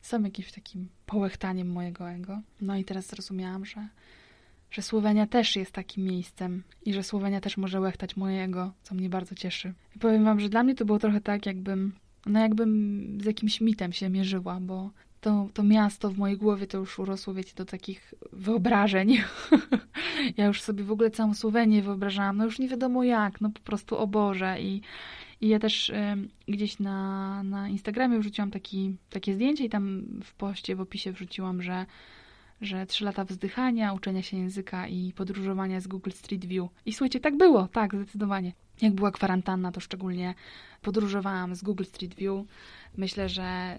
są 0.02 0.24
jakimś 0.24 0.52
takim 0.52 0.88
połechtaniem 1.06 1.70
mojego 1.70 2.10
ego. 2.10 2.42
No 2.62 2.78
i 2.78 2.84
teraz 2.84 3.08
zrozumiałam, 3.08 3.66
że 3.66 3.88
że 4.72 4.82
Słowenia 4.82 5.28
też 5.28 5.56
jest 5.56 5.72
takim 5.72 6.04
miejscem 6.04 6.64
i 6.86 6.94
że 6.94 7.04
Słowenia 7.04 7.42
też 7.42 7.58
może 7.58 7.80
łechtać 7.80 8.18
mojego, 8.18 8.72
co 8.84 8.96
mnie 8.96 9.10
bardzo 9.10 9.36
cieszy. 9.36 9.74
I 9.96 10.00
powiem 10.00 10.24
wam, 10.24 10.40
że 10.40 10.50
dla 10.50 10.64
mnie 10.64 10.76
to 10.76 10.86
było 10.86 11.00
trochę 11.00 11.22
tak, 11.22 11.46
jakbym, 11.46 11.94
no 12.26 12.40
jakbym 12.40 13.22
z 13.22 13.26
jakimś 13.26 13.62
mitem 13.62 13.94
się 13.94 14.10
mierzyła, 14.10 14.60
bo 14.62 14.92
to, 15.22 15.50
to 15.54 15.64
miasto 15.64 16.10
w 16.10 16.18
mojej 16.18 16.38
głowie 16.38 16.68
to 16.68 16.78
już 16.78 17.00
urosło, 17.00 17.34
wiecie, 17.34 17.54
do 17.56 17.66
takich 17.66 18.14
wyobrażeń. 18.34 19.18
ja 20.38 20.46
już 20.46 20.62
sobie 20.62 20.84
w 20.84 20.92
ogóle 20.92 21.12
całą 21.12 21.34
Słowenię 21.34 21.82
wyobrażałam, 21.82 22.38
no 22.38 22.46
już 22.46 22.60
nie 22.60 22.68
wiadomo 22.68 23.04
jak, 23.04 23.42
no 23.42 23.50
po 23.50 23.60
prostu 23.60 23.98
o 23.98 24.08
Boże. 24.08 24.62
I, 24.62 24.82
I 25.42 25.48
ja 25.48 25.60
też 25.60 25.92
gdzieś 26.48 26.80
na, 26.80 27.44
na 27.44 27.70
Instagramie 27.70 28.20
wrzuciłam 28.20 28.52
taki, 28.52 28.96
takie 29.10 29.34
zdjęcie 29.34 29.66
i 29.66 29.70
tam 29.70 30.06
w 30.24 30.34
poście, 30.34 30.76
w 30.76 30.82
opisie 30.82 31.12
wrzuciłam, 31.12 31.62
że 31.62 31.86
że 32.62 32.86
trzy 32.86 33.06
lata 33.06 33.26
wzdychania, 33.26 33.94
uczenia 33.94 34.22
się 34.22 34.38
języka 34.38 34.88
i 34.88 35.14
podróżowania 35.14 35.82
z 35.82 35.88
Google 35.88 36.12
Street 36.12 36.46
View. 36.46 36.70
I 36.86 36.94
słuchajcie, 36.94 37.20
tak 37.20 37.38
było, 37.38 37.68
tak, 37.68 37.96
zdecydowanie. 37.96 38.54
Jak 38.82 38.94
była 38.94 39.12
kwarantanna, 39.12 39.72
to 39.72 39.80
szczególnie 39.80 40.34
podróżowałam 40.82 41.56
z 41.56 41.64
Google 41.64 41.84
Street 41.84 42.16
View. 42.16 42.46
Myślę, 42.98 43.30
że 43.30 43.78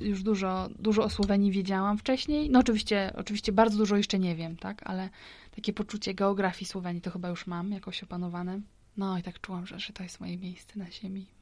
y, 0.00 0.04
już 0.04 0.22
dużo, 0.22 0.68
dużo 0.78 1.04
o 1.04 1.10
Słowenii 1.10 1.52
wiedziałam 1.52 1.98
wcześniej. 1.98 2.50
No 2.50 2.58
oczywiście, 2.58 3.12
oczywiście 3.16 3.52
bardzo 3.52 3.78
dużo 3.78 3.96
jeszcze 3.96 4.18
nie 4.18 4.36
wiem, 4.36 4.56
tak, 4.56 4.82
ale 4.84 5.08
takie 5.56 5.72
poczucie 5.72 6.14
geografii 6.14 6.68
Słowenii 6.68 7.02
to 7.02 7.10
chyba 7.10 7.28
już 7.28 7.46
mam 7.46 7.72
jakoś 7.72 8.02
opanowane. 8.02 8.60
No 8.96 9.18
i 9.18 9.22
tak 9.22 9.40
czułam, 9.40 9.66
że, 9.66 9.78
że 9.78 9.92
to 9.92 10.02
jest 10.02 10.20
moje 10.20 10.38
miejsce 10.38 10.78
na 10.78 10.90
ziemi. 10.90 11.33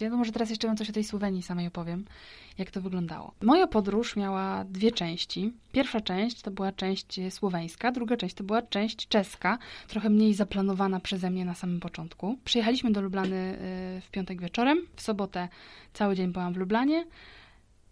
Ja 0.00 0.10
no 0.10 0.16
może 0.16 0.32
teraz 0.32 0.50
jeszcze 0.50 0.66
wam 0.68 0.76
coś 0.76 0.90
o 0.90 0.92
tej 0.92 1.04
Słowenii 1.04 1.42
samej 1.42 1.66
opowiem, 1.66 2.04
jak 2.58 2.70
to 2.70 2.80
wyglądało. 2.80 3.34
Moja 3.42 3.66
podróż 3.66 4.16
miała 4.16 4.64
dwie 4.64 4.92
części. 4.92 5.52
Pierwsza 5.72 6.00
część 6.00 6.42
to 6.42 6.50
była 6.50 6.72
część 6.72 7.20
słoweńska, 7.30 7.92
druga 7.92 8.16
część 8.16 8.34
to 8.34 8.44
była 8.44 8.62
część 8.62 9.08
czeska, 9.08 9.58
trochę 9.88 10.10
mniej 10.10 10.34
zaplanowana 10.34 11.00
przeze 11.00 11.30
mnie 11.30 11.44
na 11.44 11.54
samym 11.54 11.80
początku. 11.80 12.38
Przyjechaliśmy 12.44 12.92
do 12.92 13.00
Lublany 13.00 13.58
y, 13.98 14.00
w 14.00 14.10
piątek 14.10 14.40
wieczorem, 14.40 14.78
w 14.96 15.02
sobotę 15.02 15.48
cały 15.92 16.16
dzień 16.16 16.32
byłam 16.32 16.52
w 16.52 16.56
Lublanie, 16.56 17.04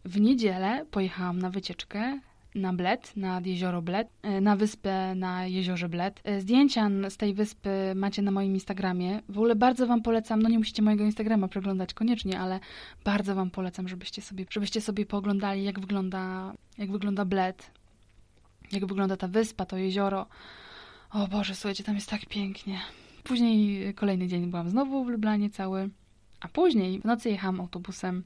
w 0.04 0.20
niedzielę 0.20 0.86
pojechałam 0.90 1.38
na 1.38 1.50
wycieczkę 1.50 2.20
na 2.54 2.72
Bled, 2.72 3.16
nad 3.16 3.46
jezioro 3.46 3.82
Bled, 3.82 4.08
e, 4.22 4.40
na 4.40 4.56
wyspę 4.56 5.14
na 5.14 5.46
jeziorze 5.46 5.88
Bled. 5.88 6.20
E, 6.24 6.40
Zdjęcia 6.40 6.90
z 7.08 7.16
tej 7.16 7.34
wyspy 7.34 7.70
macie 7.94 8.22
na 8.22 8.30
moim 8.30 8.54
Instagramie. 8.54 9.22
W 9.28 9.38
ogóle 9.38 9.56
bardzo 9.56 9.86
Wam 9.86 10.02
polecam, 10.02 10.42
no 10.42 10.48
nie 10.48 10.58
musicie 10.58 10.82
mojego 10.82 11.04
Instagrama 11.04 11.48
przeglądać 11.48 11.94
koniecznie, 11.94 12.40
ale 12.40 12.60
bardzo 13.04 13.34
Wam 13.34 13.50
polecam, 13.50 13.88
żebyście 13.88 14.22
sobie, 14.22 14.44
żebyście 14.50 14.80
sobie 14.80 15.06
pooglądali, 15.06 15.64
jak 15.64 15.80
wygląda, 15.80 16.52
jak 16.78 16.92
wygląda 16.92 17.24
Bled, 17.24 17.70
jak 18.72 18.86
wygląda 18.86 19.16
ta 19.16 19.28
wyspa, 19.28 19.66
to 19.66 19.76
jezioro. 19.76 20.26
O 21.10 21.28
Boże, 21.28 21.54
słuchajcie, 21.54 21.84
tam 21.84 21.94
jest 21.94 22.10
tak 22.10 22.26
pięknie. 22.26 22.80
Później 23.24 23.94
kolejny 23.94 24.26
dzień 24.26 24.46
byłam 24.46 24.68
znowu 24.70 25.04
w 25.04 25.08
Lublanie 25.08 25.50
cały, 25.50 25.90
a 26.40 26.48
później 26.48 27.00
w 27.00 27.04
nocy 27.04 27.30
jechałam 27.30 27.60
autobusem 27.60 28.24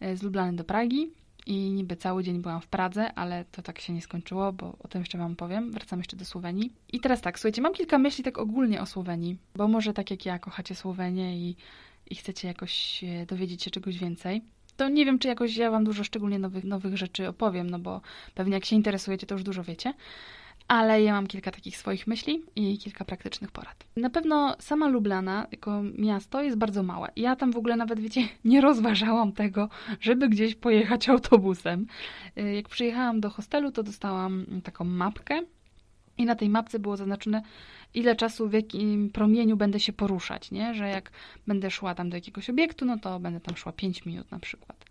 e, 0.00 0.16
z 0.16 0.22
Lublany 0.22 0.56
do 0.56 0.64
Pragi 0.64 1.21
i 1.46 1.70
niby 1.70 1.96
cały 1.96 2.24
dzień 2.24 2.42
byłam 2.42 2.60
w 2.60 2.66
Pradze, 2.66 3.14
ale 3.14 3.44
to 3.44 3.62
tak 3.62 3.80
się 3.80 3.92
nie 3.92 4.02
skończyło, 4.02 4.52
bo 4.52 4.76
o 4.78 4.88
tym 4.88 5.02
jeszcze 5.02 5.18
Wam 5.18 5.36
powiem. 5.36 5.72
Wracam 5.72 5.98
jeszcze 5.98 6.16
do 6.16 6.24
Słowenii. 6.24 6.72
I 6.92 7.00
teraz 7.00 7.20
tak, 7.20 7.38
słuchajcie, 7.38 7.62
mam 7.62 7.72
kilka 7.74 7.98
myśli 7.98 8.24
tak 8.24 8.38
ogólnie 8.38 8.80
o 8.80 8.86
Słowenii, 8.86 9.36
bo 9.56 9.68
może 9.68 9.92
tak 9.92 10.10
jak 10.10 10.26
ja 10.26 10.38
kochacie 10.38 10.74
Słowenię 10.74 11.36
i, 11.36 11.56
i 12.10 12.14
chcecie 12.14 12.48
jakoś 12.48 13.04
dowiedzieć 13.26 13.62
się 13.62 13.70
czegoś 13.70 13.98
więcej. 13.98 14.42
To 14.76 14.88
nie 14.88 15.04
wiem, 15.04 15.18
czy 15.18 15.28
jakoś 15.28 15.56
ja 15.56 15.70
Wam 15.70 15.84
dużo 15.84 16.04
szczególnie 16.04 16.38
nowych, 16.38 16.64
nowych 16.64 16.96
rzeczy 16.96 17.28
opowiem, 17.28 17.70
no 17.70 17.78
bo 17.78 18.00
pewnie 18.34 18.54
jak 18.54 18.64
się 18.64 18.76
interesujecie, 18.76 19.26
to 19.26 19.34
już 19.34 19.44
dużo 19.44 19.64
wiecie. 19.64 19.94
Ale 20.68 21.02
ja 21.02 21.12
mam 21.12 21.26
kilka 21.26 21.50
takich 21.50 21.76
swoich 21.76 22.06
myśli 22.06 22.42
i 22.56 22.78
kilka 22.78 23.04
praktycznych 23.04 23.50
porad. 23.50 23.84
Na 23.96 24.10
pewno 24.10 24.56
sama 24.58 24.88
Lublana 24.88 25.46
jako 25.52 25.82
miasto 25.98 26.42
jest 26.42 26.56
bardzo 26.56 26.82
małe. 26.82 27.08
Ja 27.16 27.36
tam 27.36 27.52
w 27.52 27.56
ogóle 27.56 27.76
nawet, 27.76 28.00
wiecie, 28.00 28.28
nie 28.44 28.60
rozważałam 28.60 29.32
tego, 29.32 29.68
żeby 30.00 30.28
gdzieś 30.28 30.54
pojechać 30.54 31.08
autobusem. 31.08 31.86
Y, 32.38 32.54
Jak 32.54 32.68
przyjechałam 32.68 33.20
do 33.20 33.30
hostelu, 33.30 33.72
to 33.72 33.82
dostałam 33.82 34.46
taką 34.64 34.84
mapkę 34.84 35.42
i 36.18 36.24
na 36.24 36.34
tej 36.34 36.48
mapce 36.48 36.78
było 36.78 36.96
zaznaczone, 36.96 37.42
ile 37.94 38.16
czasu, 38.16 38.48
w 38.48 38.52
jakim 38.52 39.10
promieniu 39.10 39.56
będę 39.56 39.80
się 39.80 39.92
poruszać, 39.92 40.50
nie? 40.50 40.74
Że 40.74 40.88
jak 40.88 41.10
będę 41.46 41.70
szła 41.70 41.94
tam 41.94 42.10
do 42.10 42.16
jakiegoś 42.16 42.50
obiektu, 42.50 42.84
no 42.84 42.98
to 42.98 43.20
będę 43.20 43.40
tam 43.40 43.56
szła 43.56 43.72
5 43.72 44.06
minut 44.06 44.30
na 44.30 44.38
przykład. 44.38 44.81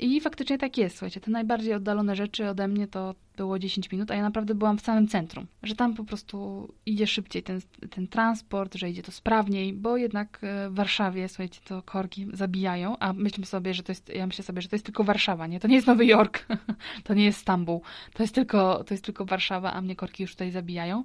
I 0.00 0.20
faktycznie 0.20 0.58
tak 0.58 0.78
jest, 0.78 0.96
słuchajcie, 0.96 1.20
te 1.20 1.30
najbardziej 1.30 1.74
oddalone 1.74 2.16
rzeczy 2.16 2.48
ode 2.48 2.68
mnie 2.68 2.86
to 2.86 3.14
było 3.36 3.58
10 3.58 3.92
minut, 3.92 4.10
a 4.10 4.14
ja 4.14 4.22
naprawdę 4.22 4.54
byłam 4.54 4.78
w 4.78 4.80
samym 4.80 5.08
centrum. 5.08 5.46
Że 5.62 5.74
tam 5.74 5.94
po 5.94 6.04
prostu 6.04 6.68
idzie 6.86 7.06
szybciej 7.06 7.42
ten, 7.42 7.60
ten 7.90 8.08
transport, 8.08 8.74
że 8.74 8.90
idzie 8.90 9.02
to 9.02 9.12
sprawniej, 9.12 9.72
bo 9.72 9.96
jednak 9.96 10.38
e, 10.42 10.70
w 10.70 10.74
Warszawie, 10.74 11.28
słuchajcie, 11.28 11.60
to 11.64 11.82
korki 11.82 12.26
zabijają, 12.32 12.98
a 12.98 13.12
myślę 13.12 13.44
sobie, 13.44 13.74
że 13.74 13.82
to 13.82 13.92
jest, 13.92 14.08
ja 14.08 14.26
myślę 14.26 14.44
sobie, 14.44 14.62
że 14.62 14.68
to 14.68 14.76
jest 14.76 14.84
tylko 14.84 15.04
Warszawa, 15.04 15.46
nie? 15.46 15.60
To 15.60 15.68
nie 15.68 15.74
jest 15.74 15.86
Nowy 15.86 16.06
Jork, 16.06 16.46
to 17.04 17.14
nie 17.14 17.24
jest 17.24 17.40
Stambuł, 17.40 17.82
to 18.12 18.22
jest 18.22 18.34
tylko, 18.34 18.84
to 18.84 18.94
jest 18.94 19.04
tylko 19.04 19.24
Warszawa, 19.24 19.72
a 19.72 19.80
mnie 19.80 19.96
korki 19.96 20.22
już 20.22 20.32
tutaj 20.32 20.50
zabijają. 20.50 21.04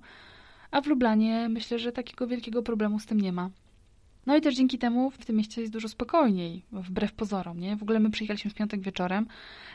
A 0.72 0.82
w 0.82 0.88
Lublanie 0.88 1.50
myślę, 1.50 1.80
że 1.80 1.92
takiego 1.92 2.28
wielkiego 2.28 2.64
problemu 2.64 3.00
z 3.00 3.06
tym 3.06 3.22
nie 3.22 3.32
ma. 3.32 3.50
No 4.26 4.38
i 4.38 4.42
też 4.42 4.56
dzięki 4.56 4.78
temu 4.78 5.12
w 5.12 5.26
tym 5.26 5.36
mieście 5.36 5.62
jest 5.62 5.74
dużo 5.74 5.90
spokojniej, 5.90 6.66
wbrew 6.72 7.14
pozorom, 7.14 7.60
nie? 7.60 7.76
W 7.76 7.84
ogóle 7.84 8.00
my 8.00 8.10
przyjechaliśmy 8.12 8.52
w 8.52 8.54
piątek 8.54 8.82
wieczorem, 8.82 9.28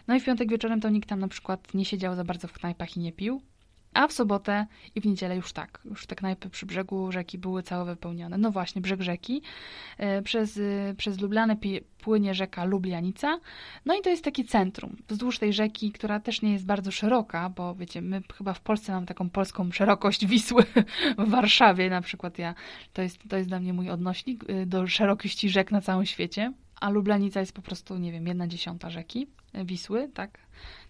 no 0.08 0.14
i 0.14 0.20
w 0.20 0.24
piątek 0.24 0.50
wieczorem 0.50 0.80
to 0.80 0.88
nikt 0.88 1.08
tam 1.08 1.20
na 1.20 1.28
przykład 1.28 1.74
nie 1.74 1.84
siedział 1.84 2.14
za 2.14 2.24
bardzo 2.24 2.48
w 2.48 2.52
knajpach 2.52 2.96
i 2.96 3.00
nie 3.00 3.12
pił, 3.12 3.42
a 3.98 4.08
w 4.08 4.12
sobotę 4.12 4.66
i 4.94 5.00
w 5.00 5.06
niedzielę 5.06 5.36
już 5.36 5.52
tak, 5.52 5.80
już 5.84 6.06
te 6.06 6.16
knajpy 6.16 6.50
przy 6.50 6.66
brzegu 6.66 7.12
rzeki 7.12 7.38
były 7.38 7.62
całe 7.62 7.84
wypełnione. 7.84 8.38
No 8.38 8.50
właśnie, 8.50 8.82
brzeg 8.82 9.02
rzeki. 9.02 9.42
E, 9.98 10.22
Przez, 10.22 10.58
e, 10.58 10.94
przez 10.96 11.20
Lublianę 11.20 11.56
pi- 11.56 11.80
płynie 12.02 12.34
rzeka 12.34 12.64
Lublianica. 12.64 13.38
No 13.84 13.98
i 13.98 14.00
to 14.02 14.10
jest 14.10 14.24
takie 14.24 14.44
centrum 14.44 14.96
wzdłuż 15.08 15.38
tej 15.38 15.52
rzeki, 15.52 15.92
która 15.92 16.20
też 16.20 16.42
nie 16.42 16.52
jest 16.52 16.66
bardzo 16.66 16.90
szeroka, 16.90 17.50
bo 17.50 17.74
wiecie, 17.74 18.02
my 18.02 18.22
chyba 18.36 18.54
w 18.54 18.60
Polsce 18.60 18.92
mamy 18.92 19.06
taką 19.06 19.30
polską 19.30 19.72
szerokość 19.72 20.26
Wisły. 20.26 20.64
W 21.18 21.30
Warszawie 21.30 21.90
na 21.90 22.00
przykład 22.00 22.38
ja, 22.38 22.54
to 22.92 23.02
jest, 23.02 23.18
to 23.28 23.36
jest 23.36 23.48
dla 23.48 23.60
mnie 23.60 23.72
mój 23.72 23.90
odnośnik 23.90 24.50
y, 24.50 24.66
do 24.66 24.86
szerokości 24.86 25.48
rzek 25.48 25.70
na 25.72 25.80
całym 25.80 26.06
świecie. 26.06 26.52
A 26.80 26.90
Lublianica 26.90 27.40
jest 27.40 27.52
po 27.52 27.62
prostu, 27.62 27.98
nie 27.98 28.12
wiem, 28.12 28.26
jedna 28.26 28.46
dziesiąta 28.46 28.90
rzeki 28.90 29.26
y, 29.54 29.64
Wisły, 29.64 30.10
tak? 30.14 30.38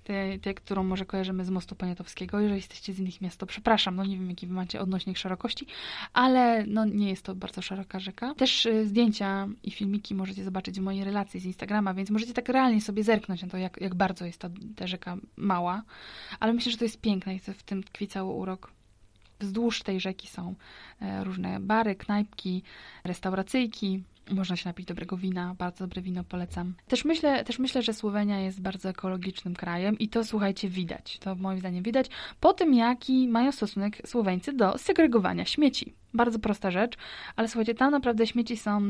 Tej, 0.05 0.55
którą 0.55 0.85
może 0.85 1.05
kojarzymy 1.05 1.45
z 1.45 1.51
mostu 1.51 1.75
poniatowskiego. 1.75 2.41
Jeżeli 2.41 2.59
jesteście 2.59 2.93
z 2.93 2.99
innych 2.99 3.21
miast, 3.21 3.37
to 3.37 3.47
przepraszam, 3.47 3.97
no 3.97 4.05
nie 4.05 4.17
wiem, 4.17 4.31
jaki 4.31 4.47
wy 4.47 4.55
macie 4.55 4.81
odnośnik 4.81 5.19
szerokości, 5.19 5.67
ale 6.13 6.67
no 6.67 6.85
nie 6.85 7.09
jest 7.09 7.23
to 7.23 7.35
bardzo 7.35 7.63
szeroka 7.63 8.01
rzeka. 8.01 8.35
Też 8.35 8.67
y, 8.67 8.87
zdjęcia 8.87 9.49
i 9.63 9.71
filmiki 9.71 10.15
możecie 10.15 10.45
zobaczyć 10.45 10.81
w 10.81 10.83
mojej 10.83 11.05
relacji 11.05 11.41
z 11.41 11.45
Instagrama, 11.45 11.95
więc 11.95 12.11
możecie 12.11 12.35
tak 12.35 12.49
realnie 12.49 12.81
sobie 12.81 13.05
zerknąć 13.05 13.43
na 13.43 13.49
to, 13.49 13.57
jak, 13.57 13.81
jak 13.81 13.95
bardzo 13.95 14.25
jest 14.25 14.39
ta, 14.39 14.51
ta 14.77 14.87
rzeka 14.87 15.17
mała. 15.37 15.83
Ale 16.41 16.53
myślę, 16.53 16.73
że 16.73 16.79
to 16.79 16.85
jest 16.85 17.01
piękne 17.01 17.35
i 17.35 17.39
w 17.39 17.63
tym 17.63 17.83
tkwi 17.83 18.09
cały 18.09 18.33
urok. 18.33 18.73
Wzdłuż 19.41 19.83
tej 19.83 20.01
rzeki 20.01 20.29
są 20.29 20.55
e, 21.01 21.25
różne 21.25 21.61
bary, 21.61 21.95
knajpki, 21.95 22.63
restauracyjki. 23.05 24.03
Można 24.31 24.57
się 24.57 24.69
napić 24.69 24.87
dobrego 24.87 25.17
wina, 25.17 25.55
bardzo 25.59 25.85
dobre 25.85 26.03
wino 26.03 26.25
polecam. 26.25 26.75
Też 26.89 27.05
myślę, 27.05 27.45
też 27.45 27.59
myślę, 27.59 27.83
że 27.83 27.95
Słowenia 27.95 28.41
jest 28.41 28.61
bardzo 28.61 28.89
ekologicznym 28.89 29.55
krajem 29.55 29.99
i 29.99 30.09
to 30.09 30.25
słuchajcie, 30.25 30.69
widać. 30.69 31.19
To 31.19 31.35
moim 31.35 31.59
zdaniem 31.59 31.83
widać 31.83 32.07
po 32.41 32.53
tym, 32.53 32.75
jaki 32.75 33.29
mają 33.29 33.53
stosunek 33.53 34.09
Słoweńcy 34.09 34.53
do 34.53 34.79
segregowania 34.79 35.45
śmieci. 35.45 35.95
Bardzo 36.15 36.39
prosta 36.39 36.71
rzecz, 36.71 36.97
ale 37.37 37.49
słuchajcie, 37.49 37.75
tam 37.75 37.91
naprawdę 37.91 38.27
śmieci 38.27 38.57
są, 38.57 38.87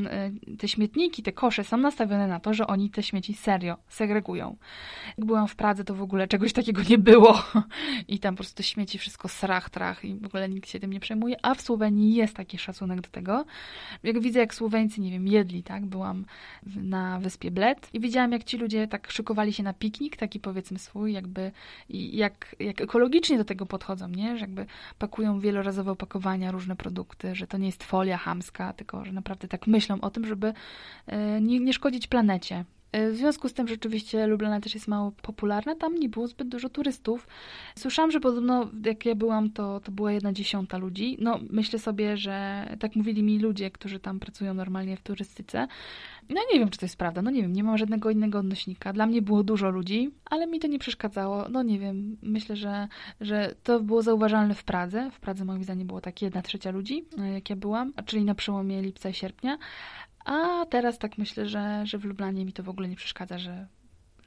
y, 0.53 0.57
te 0.57 0.67
śmietniki, 0.67 1.23
te 1.23 1.31
kosze 1.31 1.63
są 1.63 1.77
nastawione 1.77 2.27
na 2.27 2.39
to, 2.39 2.53
że 2.53 2.67
oni 2.67 2.89
te 2.89 3.03
śmieci 3.03 3.33
serio 3.33 3.77
segregują. 3.87 4.55
Jak 5.17 5.25
byłam 5.27 5.47
w 5.47 5.55
Pradze, 5.55 5.83
to 5.83 5.95
w 5.95 6.01
ogóle 6.01 6.27
czegoś 6.27 6.53
takiego 6.53 6.81
nie 6.89 6.97
było 6.97 7.43
i 8.07 8.19
tam 8.19 8.33
po 8.33 8.37
prostu 8.37 8.57
te 8.57 8.63
śmieci 8.63 8.97
wszystko 8.97 9.27
srach, 9.27 9.69
trach 9.69 10.05
i 10.05 10.15
w 10.15 10.25
ogóle 10.25 10.49
nikt 10.49 10.69
się 10.69 10.79
tym 10.79 10.93
nie 10.93 10.99
przejmuje, 10.99 11.35
a 11.41 11.55
w 11.55 11.61
Słowenii 11.61 12.15
jest 12.15 12.35
taki 12.35 12.57
szacunek 12.57 13.01
do 13.01 13.09
tego. 13.09 13.45
Jak 14.03 14.19
widzę, 14.19 14.39
jak 14.39 14.53
Słoweńcy, 14.53 15.01
nie 15.01 15.11
wiem, 15.11 15.27
jedli, 15.27 15.63
tak, 15.63 15.85
byłam 15.85 16.25
na 16.75 17.19
wyspie 17.19 17.51
Bled 17.51 17.89
i 17.93 17.99
widziałam, 17.99 18.31
jak 18.31 18.43
ci 18.43 18.57
ludzie 18.57 18.87
tak 18.87 19.11
szykowali 19.11 19.53
się 19.53 19.63
na 19.63 19.73
piknik, 19.73 20.17
taki 20.17 20.39
powiedzmy 20.39 20.79
swój, 20.79 21.13
jakby 21.13 21.51
jak, 21.89 22.55
jak 22.59 22.81
ekologicznie 22.81 23.37
do 23.37 23.45
tego 23.45 23.65
podchodzą, 23.65 24.07
nie, 24.07 24.37
że 24.37 24.41
jakby 24.41 24.65
pakują 24.99 25.39
wielorazowe 25.39 25.91
opakowania, 25.91 26.51
różne 26.51 26.75
produkty, 26.75 27.08
że 27.33 27.47
to 27.47 27.57
nie 27.57 27.65
jest 27.65 27.83
folia 27.83 28.17
chamska, 28.17 28.73
tylko 28.73 29.05
że 29.05 29.11
naprawdę 29.11 29.47
tak 29.47 29.67
myślą 29.67 30.01
o 30.01 30.09
tym, 30.09 30.25
żeby 30.25 30.53
e, 31.07 31.41
nie, 31.41 31.59
nie 31.59 31.73
szkodzić 31.73 32.07
planecie. 32.07 32.65
E, 32.91 33.11
W 33.11 33.15
związku 33.15 33.49
z 33.49 33.53
tym 33.53 33.67
rzeczywiście 33.67 34.27
Lublana 34.27 34.61
też 34.61 34.73
jest 34.73 34.87
mało 34.87 35.11
popularna, 35.11 35.75
tam 35.75 35.95
nie 35.95 36.09
było 36.09 36.27
zbyt 36.27 36.47
dużo 36.47 36.69
turystów. 36.69 37.27
Słyszałam, 37.75 38.11
że 38.11 38.19
podobno 38.19 38.69
jak 38.85 39.05
ja 39.05 39.15
byłam, 39.15 39.51
to, 39.51 39.79
to 39.79 39.91
była 39.91 40.11
jedna 40.11 40.33
dziesiąta 40.33 40.77
ludzi. 40.77 41.17
No 41.19 41.39
myślę 41.49 41.79
sobie, 41.79 42.17
że 42.17 42.65
tak 42.79 42.95
mówili 42.95 43.23
mi 43.23 43.39
ludzie, 43.39 43.71
którzy 43.71 43.99
tam 43.99 44.19
pracują 44.19 44.53
normalnie 44.53 44.97
w 44.97 45.01
turystyce. 45.01 45.67
No 46.29 46.41
nie 46.53 46.59
wiem, 46.59 46.69
czy 46.69 46.79
to 46.79 46.85
jest 46.85 46.97
prawda, 46.97 47.21
no 47.21 47.31
nie 47.31 47.41
wiem, 47.41 47.53
nie 47.53 47.63
mam 47.63 47.77
żadnego 47.77 48.09
innego 48.09 48.39
odnośnika. 48.39 48.93
Dla 48.93 49.05
mnie 49.05 49.21
było 49.21 49.43
dużo 49.43 49.69
ludzi, 49.69 50.11
ale 50.25 50.47
mi 50.47 50.59
to 50.59 50.67
nie 50.67 50.79
przeszkadzało. 50.79 51.49
No 51.49 51.63
nie 51.63 51.79
wiem, 51.79 52.17
myślę, 52.21 52.55
że, 52.55 52.87
że 53.21 53.55
to 53.63 53.79
było 53.79 54.01
zauważalne 54.01 54.55
w 54.55 54.63
Pradze. 54.63 55.11
W 55.11 55.19
Pradze 55.19 55.45
moim 55.45 55.63
zdaniem 55.63 55.87
było 55.87 56.01
tak 56.01 56.21
jedna 56.21 56.41
trzecia 56.41 56.71
ludzi, 56.71 57.05
e, 57.17 57.33
jak 57.33 57.49
ja 57.49 57.55
byłam, 57.55 57.93
czyli 58.05 58.25
na 58.25 58.35
przełomie 58.35 58.81
lipca 58.81 59.09
i 59.09 59.13
sierpnia. 59.13 59.57
A 60.29 60.65
teraz 60.65 60.97
tak 60.97 61.17
myślę, 61.17 61.47
że, 61.47 61.81
że 61.85 61.97
w 61.97 62.05
Lublanie 62.05 62.45
mi 62.45 62.53
to 62.53 62.63
w 62.63 62.69
ogóle 62.69 62.87
nie 62.87 62.95
przeszkadza, 62.95 63.39
że, 63.39 63.67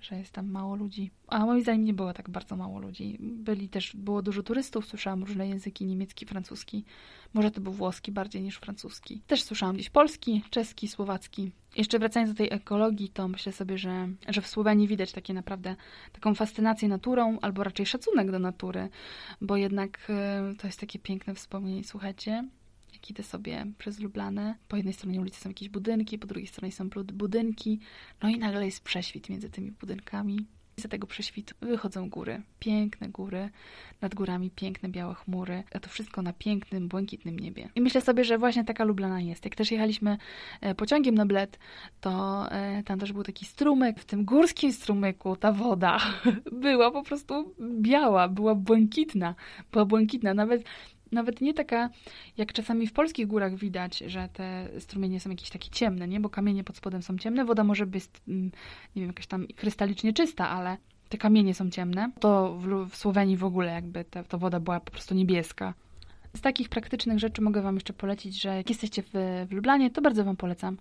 że 0.01 0.19
jest 0.19 0.33
tam 0.33 0.51
mało 0.51 0.77
ludzi. 0.77 1.11
A 1.27 1.47
moim 1.47 1.63
zdaniem 1.63 1.85
nie 1.85 1.95
było 1.95 2.13
tak 2.13 2.31
bardzo 2.31 2.57
mało 2.57 2.79
ludzi. 2.81 3.19
Byli 3.21 3.69
też, 3.69 3.97
było 3.97 4.23
dużo 4.23 4.43
turystów, 4.43 4.87
słyszałam 4.87 5.25
różne 5.25 5.49
języki, 5.49 5.87
niemiecki, 5.87 6.27
francuski. 6.27 6.85
Może 7.35 7.51
to 7.51 7.61
był 7.61 7.73
włoski 7.73 8.13
bardziej 8.13 8.43
niż 8.43 8.57
francuski. 8.57 9.23
Też 9.27 9.43
słyszałam 9.43 9.75
gdzieś 9.75 9.91
polski, 9.91 10.43
czeski, 10.51 10.89
słowacki. 10.89 11.51
Jeszcze 11.77 11.99
wracając 11.99 12.33
do 12.33 12.37
tej 12.39 12.53
ekologii, 12.53 13.09
to 13.09 13.29
myślę 13.29 13.53
sobie, 13.53 13.79
że, 13.79 14.09
że 14.29 14.41
w 14.41 14.47
Słowenii 14.47 14.89
widać 14.89 15.13
takie 15.13 15.35
naprawdę 15.35 15.77
taką 16.13 16.35
fascynację 16.35 16.89
naturą, 16.89 17.39
albo 17.43 17.65
raczej 17.65 17.87
szacunek 17.87 18.31
do 18.31 18.39
natury, 18.39 18.89
bo 19.41 19.57
jednak 19.57 20.11
y, 20.53 20.57
to 20.57 20.67
jest 20.67 20.81
takie 20.81 20.99
piękne 20.99 21.35
wspomnienie, 21.35 21.85
słuchajcie, 21.85 22.45
idę 23.11 23.23
sobie 23.23 23.67
przez 23.79 24.01
Lublane, 24.01 24.55
po 24.69 24.77
jednej 24.77 24.95
stronie 24.95 25.21
ulicy 25.21 25.41
są 25.41 25.49
jakieś 25.49 25.69
budynki, 25.69 26.19
po 26.19 26.27
drugiej 26.27 26.47
stronie 26.47 26.73
są 26.73 26.89
budynki, 27.13 27.81
no 28.23 28.29
i 28.29 28.39
nagle 28.39 28.65
jest 28.67 28.85
prześwit 28.85 29.29
między 29.29 29.51
tymi 29.51 29.71
budynkami. 29.71 30.47
Z 30.81 30.89
tego 30.89 31.07
prześwitu 31.07 31.55
wychodzą 31.61 32.09
góry, 32.11 32.43
piękne 32.59 33.09
góry, 33.09 33.51
nad 34.01 34.15
górami 34.15 34.51
piękne 34.51 34.89
białe 34.89 35.15
chmury, 35.15 35.63
a 35.75 35.81
to 35.81 35.89
wszystko 35.89 36.23
na 36.23 36.33
pięknym, 36.33 36.89
błękitnym 36.89 37.39
niebie. 37.39 37.69
I 37.75 37.81
myślę 37.81 38.01
sobie, 38.01 38.25
że 38.25 38.39
właśnie 38.39 38.65
taka 38.65 38.85
Lublana 38.85 39.21
jest. 39.21 39.45
Jak 39.45 39.55
też 39.55 39.71
jechaliśmy 39.71 40.19
e, 40.61 40.75
pociągiem 40.75 41.15
na 41.15 41.27
Bled, 41.27 41.59
to 42.01 42.47
e, 42.53 42.83
tam 42.83 42.99
też 42.99 43.13
był 43.13 43.23
taki 43.23 43.45
strumyk. 43.45 44.01
W 44.01 44.05
tym 44.05 44.25
górskim 44.25 44.73
strumyku 44.73 45.37
ta 45.37 45.53
woda 45.53 46.01
była 46.63 46.91
po 46.91 47.03
prostu 47.03 47.55
biała, 47.81 48.29
była 48.29 48.55
błękitna, 48.55 49.35
była 49.73 49.85
błękitna. 49.85 50.35
Nawet 50.35 50.65
nawet 51.13 51.41
nie 51.41 51.55
taka, 51.55 51.91
jak 52.37 52.53
czasami 52.53 52.87
w 52.87 52.93
polskich 52.93 53.27
górach 53.27 53.55
widać, 53.55 53.99
że 53.99 54.29
te 54.33 54.69
strumienie 54.79 55.21
są 55.21 55.31
jakieś 55.31 55.51
takie 55.51 55.71
ciemne, 55.71 56.09
nie? 56.09 56.21
Bo 56.21 56.31
kamienie 56.31 56.65
pod 56.65 56.77
spodem 56.77 57.03
są 57.03 57.19
ciemne, 57.19 57.45
woda 57.45 57.65
może 57.65 57.87
być, 57.87 58.05
mm, 58.29 58.51
nie 58.97 59.03
wiem, 59.03 59.09
jakaś 59.09 59.27
tam 59.27 59.47
krystalicznie 59.57 60.13
czysta, 60.13 60.49
ale 60.49 60.77
te 61.09 61.19
kamienie 61.19 61.55
są 61.55 61.71
ciemne. 61.71 62.11
To 62.21 62.59
w, 62.59 62.91
w 62.91 62.97
Słowenii 62.97 63.37
w 63.37 63.45
ogóle 63.45 63.73
jakby 63.73 64.05
ta, 64.05 64.25
ta 64.25 64.39
woda 64.39 64.61
była 64.61 64.81
po 64.81 64.91
prostu 64.91 65.15
niebieska. 65.15 65.75
Z 66.37 66.41
takich 66.41 66.69
praktycznych 66.69 67.19
rzeczy 67.19 67.43
mogę 67.43 67.63
Wam 67.63 67.75
jeszcze 67.75 67.93
polecić, 67.93 68.43
że 68.43 68.57
jak 68.57 68.69
jesteście 68.69 69.03
w, 69.03 69.11
w 69.49 69.53
Lublanie, 69.53 69.91
to 69.91 70.03
bardzo 70.03 70.25
Wam 70.25 70.37
polecam 70.37 70.77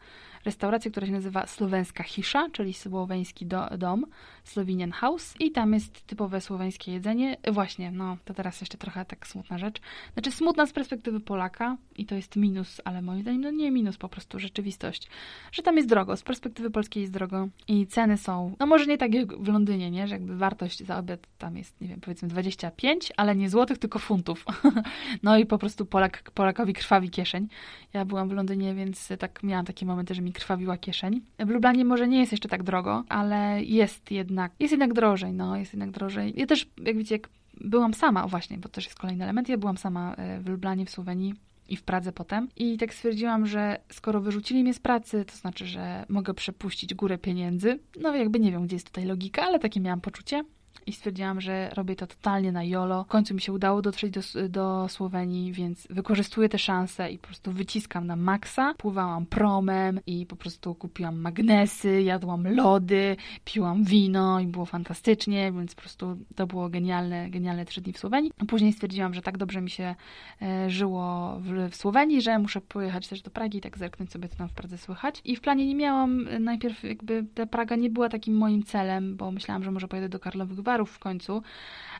restaurację, 0.46 0.91
która 0.91 1.08
się 1.08 1.13
nazywa 1.13 1.48
Słowenska 1.48 2.03
Hisza, 2.03 2.50
czyli 2.51 2.74
słoweński 2.74 3.46
do, 3.46 3.67
dom, 3.77 4.05
Slovenian 4.43 4.91
House 4.91 5.34
i 5.39 5.51
tam 5.51 5.74
jest 5.74 6.08
typowe 6.08 6.41
słoweńskie 6.41 6.91
jedzenie. 6.91 7.38
Właśnie, 7.51 7.91
no 7.91 8.17
to 8.25 8.34
teraz 8.34 8.62
jeszcze 8.62 8.77
trochę 8.77 9.05
tak 9.05 9.27
smutna 9.27 9.58
rzecz. 9.58 9.81
Znaczy 10.13 10.31
smutna 10.31 10.65
z 10.65 10.74
perspektywy 10.74 11.20
Polaka 11.20 11.77
i 11.96 12.05
to 12.05 12.15
jest 12.15 12.36
minus, 12.36 12.81
ale 12.86 13.01
moim 13.01 13.22
zdaniem 13.22 13.41
no 13.41 13.51
nie 13.51 13.72
minus, 13.72 13.98
po 13.98 14.10
prostu 14.10 14.39
rzeczywistość, 14.39 15.08
że 15.51 15.62
tam 15.62 15.77
jest 15.77 15.89
drogo, 15.89 16.17
z 16.17 16.24
perspektywy 16.24 16.72
polskiej 16.72 17.01
jest 17.01 17.13
drogo 17.13 17.48
i 17.67 17.88
ceny 17.88 18.17
są, 18.17 18.55
no 18.60 18.65
może 18.65 18.86
nie 18.86 18.98
tak 18.98 19.13
jak 19.13 19.38
w 19.38 19.48
Londynie, 19.48 19.91
nie, 19.91 20.08
że 20.08 20.15
jakby 20.15 20.38
wartość 20.38 20.86
za 20.86 20.98
obiad 20.98 21.27
tam 21.38 21.58
jest, 21.58 21.81
nie 21.81 21.88
wiem, 21.88 22.01
powiedzmy 22.01 22.27
25, 22.27 23.13
ale 23.17 23.36
nie 23.36 23.50
złotych, 23.50 23.77
tylko 23.77 24.00
funtów. 24.00 24.46
no 25.24 25.38
i 25.38 25.40
po 25.45 25.57
prostu 25.57 25.86
Polak, 25.86 26.31
Polakowi 26.31 26.74
krwawi 26.74 27.10
kieszeń. 27.10 27.48
Ja 27.93 28.05
byłam 28.05 28.29
w 28.29 28.31
Londynie, 28.31 28.75
więc 28.75 29.10
tak 29.19 29.43
miałam 29.43 29.65
takie 29.65 29.86
momenty, 29.86 30.15
że 30.15 30.21
mi 30.21 30.33
krwawiła 30.33 30.77
kieszeń. 30.77 31.21
W 31.39 31.50
Lublanie 31.50 31.86
może 31.86 32.07
nie 32.07 32.19
jest 32.19 32.31
jeszcze 32.31 32.50
tak 32.50 32.63
drogo, 32.63 33.03
ale 33.10 33.63
jest 33.63 34.12
jednak, 34.12 34.51
jest 34.60 34.71
jednak 34.71 34.93
drożej, 34.93 35.33
no, 35.33 35.57
jest 35.57 35.74
jednak 35.74 35.91
drożej. 35.91 36.33
Ja 36.38 36.45
też, 36.45 36.69
jak 36.77 36.98
widzicie, 36.98 37.15
jak 37.15 37.29
byłam 37.62 37.93
sama, 37.93 38.25
o 38.25 38.27
właśnie, 38.27 38.57
bo 38.57 38.63
to 38.63 38.69
też 38.69 38.86
jest 38.86 39.00
kolejny 39.00 39.24
element, 39.24 39.50
ja 39.50 39.57
byłam 39.57 39.77
sama 39.77 40.15
e, 40.15 40.39
w 40.39 40.50
Lublanie, 40.50 40.86
w 40.86 40.89
Słowenii, 40.89 41.33
i 41.71 41.77
w 41.77 41.83
Pradze 41.83 42.12
potem. 42.12 42.48
I 42.55 42.77
tak 42.77 42.93
stwierdziłam, 42.93 43.48
że 43.48 43.79
skoro 43.91 44.21
wyrzucili 44.21 44.63
mnie 44.63 44.74
z 44.74 44.79
pracy, 44.79 45.25
to 45.25 45.36
znaczy, 45.36 45.65
że 45.65 46.05
mogę 46.10 46.33
przepuścić 46.33 46.93
górę 46.93 47.17
pieniędzy. 47.17 47.79
No 48.01 48.15
jakby 48.15 48.39
nie 48.39 48.51
wiem, 48.51 48.65
gdzie 48.65 48.75
jest 48.75 48.88
tutaj 48.88 49.05
logika, 49.05 49.43
ale 49.43 49.60
takie 49.60 49.79
miałam 49.79 50.01
poczucie 50.01 50.43
i 50.85 50.93
stwierdziłam, 50.93 51.41
że 51.41 51.69
robię 51.73 51.95
to 51.95 52.07
totalnie 52.07 52.51
na 52.51 52.63
YOLO. 52.63 53.03
W 53.03 53.07
końcu 53.07 53.33
mi 53.33 53.41
się 53.41 53.53
udało 53.53 53.81
dotrzeć 53.81 54.11
do, 54.11 54.50
do 54.50 54.88
Słowenii, 54.89 55.53
więc 55.53 55.88
wykorzystuję 55.89 56.50
te 56.50 56.59
szanse 56.59 57.11
i 57.11 57.17
po 57.17 57.27
prostu 57.27 57.51
wyciskam 57.51 58.07
na 58.07 58.15
maksa. 58.15 58.73
Pływałam 58.77 59.25
promem 59.25 60.00
i 60.05 60.25
po 60.25 60.35
prostu 60.35 60.75
kupiłam 60.75 61.19
magnesy, 61.19 62.01
jadłam 62.01 62.55
lody, 62.55 63.15
piłam 63.45 63.83
wino 63.83 64.39
i 64.39 64.47
było 64.47 64.65
fantastycznie, 64.65 65.51
więc 65.51 65.75
po 65.75 65.81
prostu 65.81 66.17
to 66.35 66.47
było 66.47 66.69
genialne, 66.69 67.29
genialne 67.29 67.65
trzy 67.65 67.81
dni 67.81 67.94
w 67.94 67.98
Słowenii. 67.98 68.31
Później 68.48 68.74
stwierdziłam, 68.74 69.13
że 69.13 69.22
tak 69.22 69.37
dobrze 69.37 69.61
mi 69.61 69.70
się 69.70 69.96
e, 70.41 70.70
żyło 70.70 71.35
w, 71.39 71.70
w, 71.72 71.75
Słowenii, 71.75 72.22
że 72.22 72.39
muszę 72.39 72.61
pojechać 72.61 73.07
też 73.07 73.22
do 73.22 73.31
Pragi 73.31 73.57
i 73.57 73.61
tak 73.61 73.77
zerknąć 73.77 74.11
sobie, 74.11 74.29
co 74.29 74.35
tam 74.35 74.50
w 74.50 74.53
Pradze 74.53 74.77
słychać. 74.77 75.22
I 75.25 75.35
w 75.35 75.41
planie 75.41 75.67
nie 75.67 75.75
miałam, 75.75 76.27
e, 76.27 76.39
najpierw 76.39 76.83
jakby 76.83 77.25
ta 77.33 77.46
Praga 77.46 77.75
nie 77.75 77.89
była 77.89 78.09
takim 78.09 78.37
moim 78.37 78.63
celem, 78.63 79.15
bo 79.15 79.31
myślałam, 79.31 79.63
że 79.63 79.72
może 79.72 79.87
pojedę 79.87 80.09
do 80.09 80.20
Karlowych 80.20 80.59
Warów 80.59 80.71
w 80.86 81.00
końcu, 81.00 81.42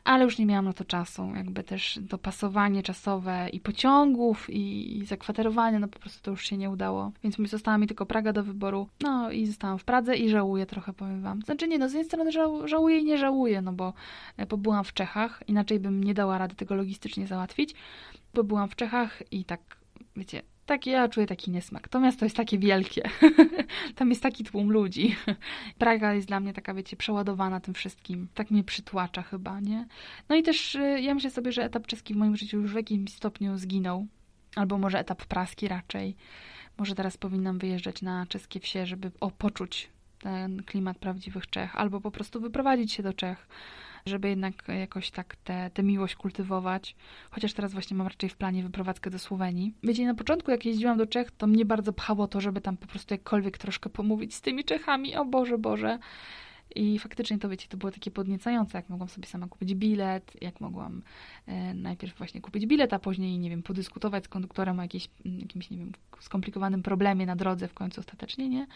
ale 0.04 0.24
już 0.24 0.38
nie 0.38 0.46
miałam 0.46 0.64
na 0.64 0.72
to 0.72 0.84
czasu. 0.84 1.32
Jakby 1.36 1.64
też 1.64 1.98
dopasowanie 2.02 2.82
czasowe 2.82 3.48
i 3.52 3.60
pociągów, 3.60 4.50
i, 4.50 5.04
zakwaterowanie, 5.06 5.78
no 5.78 5.88
po 5.88 5.98
prostu 5.98 6.22
to 6.22 6.30
już 6.30 6.46
się 6.46 6.56
nie 6.56 6.70
udało. 6.70 7.12
Więc 7.22 7.38
mi 7.38 7.48
została 7.48 7.78
mi 7.78 7.86
tylko 7.86 8.06
Praga 8.06 8.32
do 8.32 8.42
wyboru. 8.42 8.88
No 9.00 9.30
i 9.30 9.46
zostałam 9.46 9.78
w 9.78 9.84
Pradze 9.84 10.16
i 10.16 10.28
żałuję 10.28 10.66
trochę, 10.66 10.92
powiem 10.92 11.22
wam. 11.22 11.42
Znaczy 11.42 11.68
nie, 11.68 11.78
no 11.78 11.88
z 11.88 11.92
jednej 11.92 12.08
strony 12.08 12.32
żał, 12.32 12.68
żałuję 12.68 12.98
i 12.98 13.04
nie 13.04 13.18
żałuję, 13.18 13.62
no 13.62 13.72
bo 13.72 13.92
e, 14.36 14.46
w 14.84 14.92
Czechach, 14.92 15.42
inaczej 15.46 15.80
bym 15.80 16.04
nie 16.04 16.14
dała 16.14 16.38
rady 16.38 16.54
tego 16.54 16.74
logistycznie 16.74 17.26
załatwić. 17.26 17.74
Pobyłam 18.32 18.68
w 18.68 18.76
Czechach 18.76 19.22
i 19.32 19.44
tak, 19.44 19.60
wiecie, 20.16 20.42
tak 20.66 20.86
ja 20.86 21.08
czuję 21.08 21.26
taki 21.26 21.50
niesmak. 21.50 21.88
To 21.88 22.00
miasto 22.00 22.24
jest 22.24 22.36
takie 22.36 22.58
wielkie. 22.58 23.10
Tam 23.96 24.10
jest 24.10 24.22
taki 24.22 24.44
tłum 24.44 24.72
ludzi. 24.72 25.16
Praga 25.78 26.14
jest 26.14 26.28
dla 26.28 26.40
mnie 26.40 26.52
taka, 26.52 26.74
wiecie, 26.74 26.96
przeładowana 26.96 27.60
tym 27.60 27.74
wszystkim. 27.74 28.28
Tak 28.34 28.50
mnie 28.50 28.64
przytłacza 28.64 29.22
chyba, 29.22 29.60
nie? 29.60 29.86
No 30.28 30.36
i 30.36 30.42
też 30.42 30.74
y, 30.74 31.00
ja 31.00 31.14
myślę 31.14 31.30
sobie, 31.30 31.52
że 31.52 31.64
etap 31.64 31.86
czeski 31.86 32.14
w 32.14 32.16
moim 32.16 32.36
życiu 32.36 32.60
już 32.60 32.72
w 32.72 32.76
jakimś 32.76 33.12
stopniu 33.12 33.58
zginął. 33.58 34.06
Albo 34.56 34.78
może 34.78 34.98
etap 34.98 35.24
praski 35.26 35.68
raczej. 35.68 36.16
Może 36.78 36.94
teraz 36.94 37.16
powinnam 37.16 37.58
wyjeżdżać 37.58 38.02
na 38.02 38.26
czeskie 38.26 38.60
wsie, 38.60 38.86
żeby 38.86 39.10
o, 39.20 39.30
poczuć 39.30 39.90
ten 40.18 40.62
klimat 40.62 40.98
prawdziwych 40.98 41.50
Czech. 41.50 41.76
Albo 41.76 42.00
po 42.00 42.10
prostu 42.10 42.40
wyprowadzić 42.40 42.92
się 42.92 43.02
do 43.02 43.12
Czech 43.12 43.48
żeby 44.06 44.28
jednak 44.28 44.68
jakoś 44.68 45.10
tak 45.10 45.36
tę 45.74 45.82
miłość 45.82 46.16
kultywować. 46.16 46.96
Chociaż 47.30 47.52
teraz 47.52 47.72
właśnie 47.72 47.96
mam 47.96 48.06
raczej 48.06 48.30
w 48.30 48.36
planie 48.36 48.62
wyprowadzkę 48.62 49.10
do 49.10 49.18
Słowenii. 49.18 49.74
Wiecie, 49.82 50.06
na 50.06 50.14
początku 50.14 50.50
jak 50.50 50.64
jeździłam 50.64 50.98
do 50.98 51.06
Czech, 51.06 51.30
to 51.30 51.46
mnie 51.46 51.64
bardzo 51.64 51.92
pchało 51.92 52.28
to, 52.28 52.40
żeby 52.40 52.60
tam 52.60 52.76
po 52.76 52.86
prostu 52.86 53.14
jakkolwiek 53.14 53.58
troszkę 53.58 53.90
pomówić 53.90 54.34
z 54.34 54.40
tymi 54.40 54.64
Czechami. 54.64 55.16
O 55.16 55.24
Boże, 55.24 55.58
Boże. 55.58 55.98
I 56.74 56.98
faktycznie 56.98 57.38
to, 57.38 57.48
wiecie, 57.48 57.68
to 57.68 57.76
było 57.76 57.92
takie 57.92 58.10
podniecające, 58.10 58.78
jak 58.78 58.88
mogłam 58.88 59.08
sobie 59.08 59.26
sama 59.26 59.48
kupić 59.48 59.74
bilet, 59.74 60.42
jak 60.42 60.60
mogłam 60.60 61.02
e, 61.46 61.74
najpierw 61.74 62.18
właśnie 62.18 62.40
kupić 62.40 62.66
bilet, 62.66 62.92
a 62.92 62.98
później, 62.98 63.38
nie 63.38 63.50
wiem, 63.50 63.62
podyskutować 63.62 64.24
z 64.24 64.28
konduktorem 64.28 64.78
o 64.78 64.82
jakimś, 64.82 65.08
nie 65.70 65.78
wiem, 65.78 65.92
skomplikowanym 66.20 66.82
problemie 66.82 67.26
na 67.26 67.36
drodze 67.36 67.68
w 67.68 67.74
końcu 67.74 68.00
ostatecznie, 68.00 68.48
nie? 68.48 68.66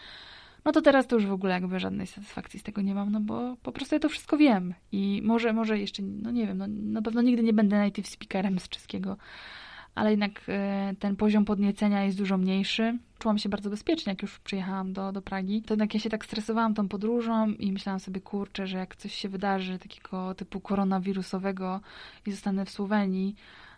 No 0.65 0.71
to 0.71 0.81
teraz 0.81 1.07
to 1.07 1.15
już 1.15 1.25
w 1.25 1.31
ogóle 1.31 1.53
jakby 1.53 1.79
żadnej 1.79 2.07
satysfakcji 2.07 2.59
z 2.59 2.63
tego 2.63 2.81
nie 2.81 2.95
mam, 2.95 3.11
no 3.11 3.19
bo 3.19 3.57
po 3.63 3.71
prostu 3.71 3.95
ja 3.95 3.99
to 3.99 4.09
wszystko 4.09 4.37
wiem 4.37 4.73
i 4.91 5.21
może, 5.23 5.53
może 5.53 5.79
jeszcze, 5.79 6.03
no 6.03 6.31
nie 6.31 6.47
wiem, 6.47 6.57
no 6.57 6.65
na 6.67 7.01
pewno 7.01 7.21
nigdy 7.21 7.43
nie 7.43 7.53
będę 7.53 7.77
native 7.77 8.07
speakerem 8.07 8.59
z 8.59 8.69
czeskiego, 8.69 9.17
ale 9.95 10.11
jednak 10.11 10.41
e, 10.47 10.93
ten 10.99 11.15
poziom 11.15 11.45
podniecenia 11.45 12.03
jest 12.03 12.17
dużo 12.17 12.37
mniejszy. 12.37 12.97
Czułam 13.19 13.37
się 13.37 13.49
bardzo 13.49 13.69
bezpiecznie, 13.69 14.11
jak 14.11 14.21
już 14.21 14.39
przyjechałam 14.39 14.93
do, 14.93 15.11
do 15.11 15.21
Pragi. 15.21 15.61
To 15.61 15.73
jednak 15.73 15.93
ja 15.93 15.99
się 15.99 16.09
tak 16.09 16.25
stresowałam 16.25 16.73
tą 16.73 16.87
podróżą 16.87 17.47
i 17.47 17.71
myślałam 17.71 17.99
sobie, 17.99 18.21
kurczę, 18.21 18.67
że 18.67 18.77
jak 18.77 18.95
coś 18.95 19.13
się 19.13 19.29
wydarzy 19.29 19.79
takiego 19.79 20.35
typu 20.35 20.59
koronawirusowego 20.59 21.81
i 22.25 22.31
zostanę 22.31 22.65
w 22.65 22.69
Słowenii, 22.69 23.35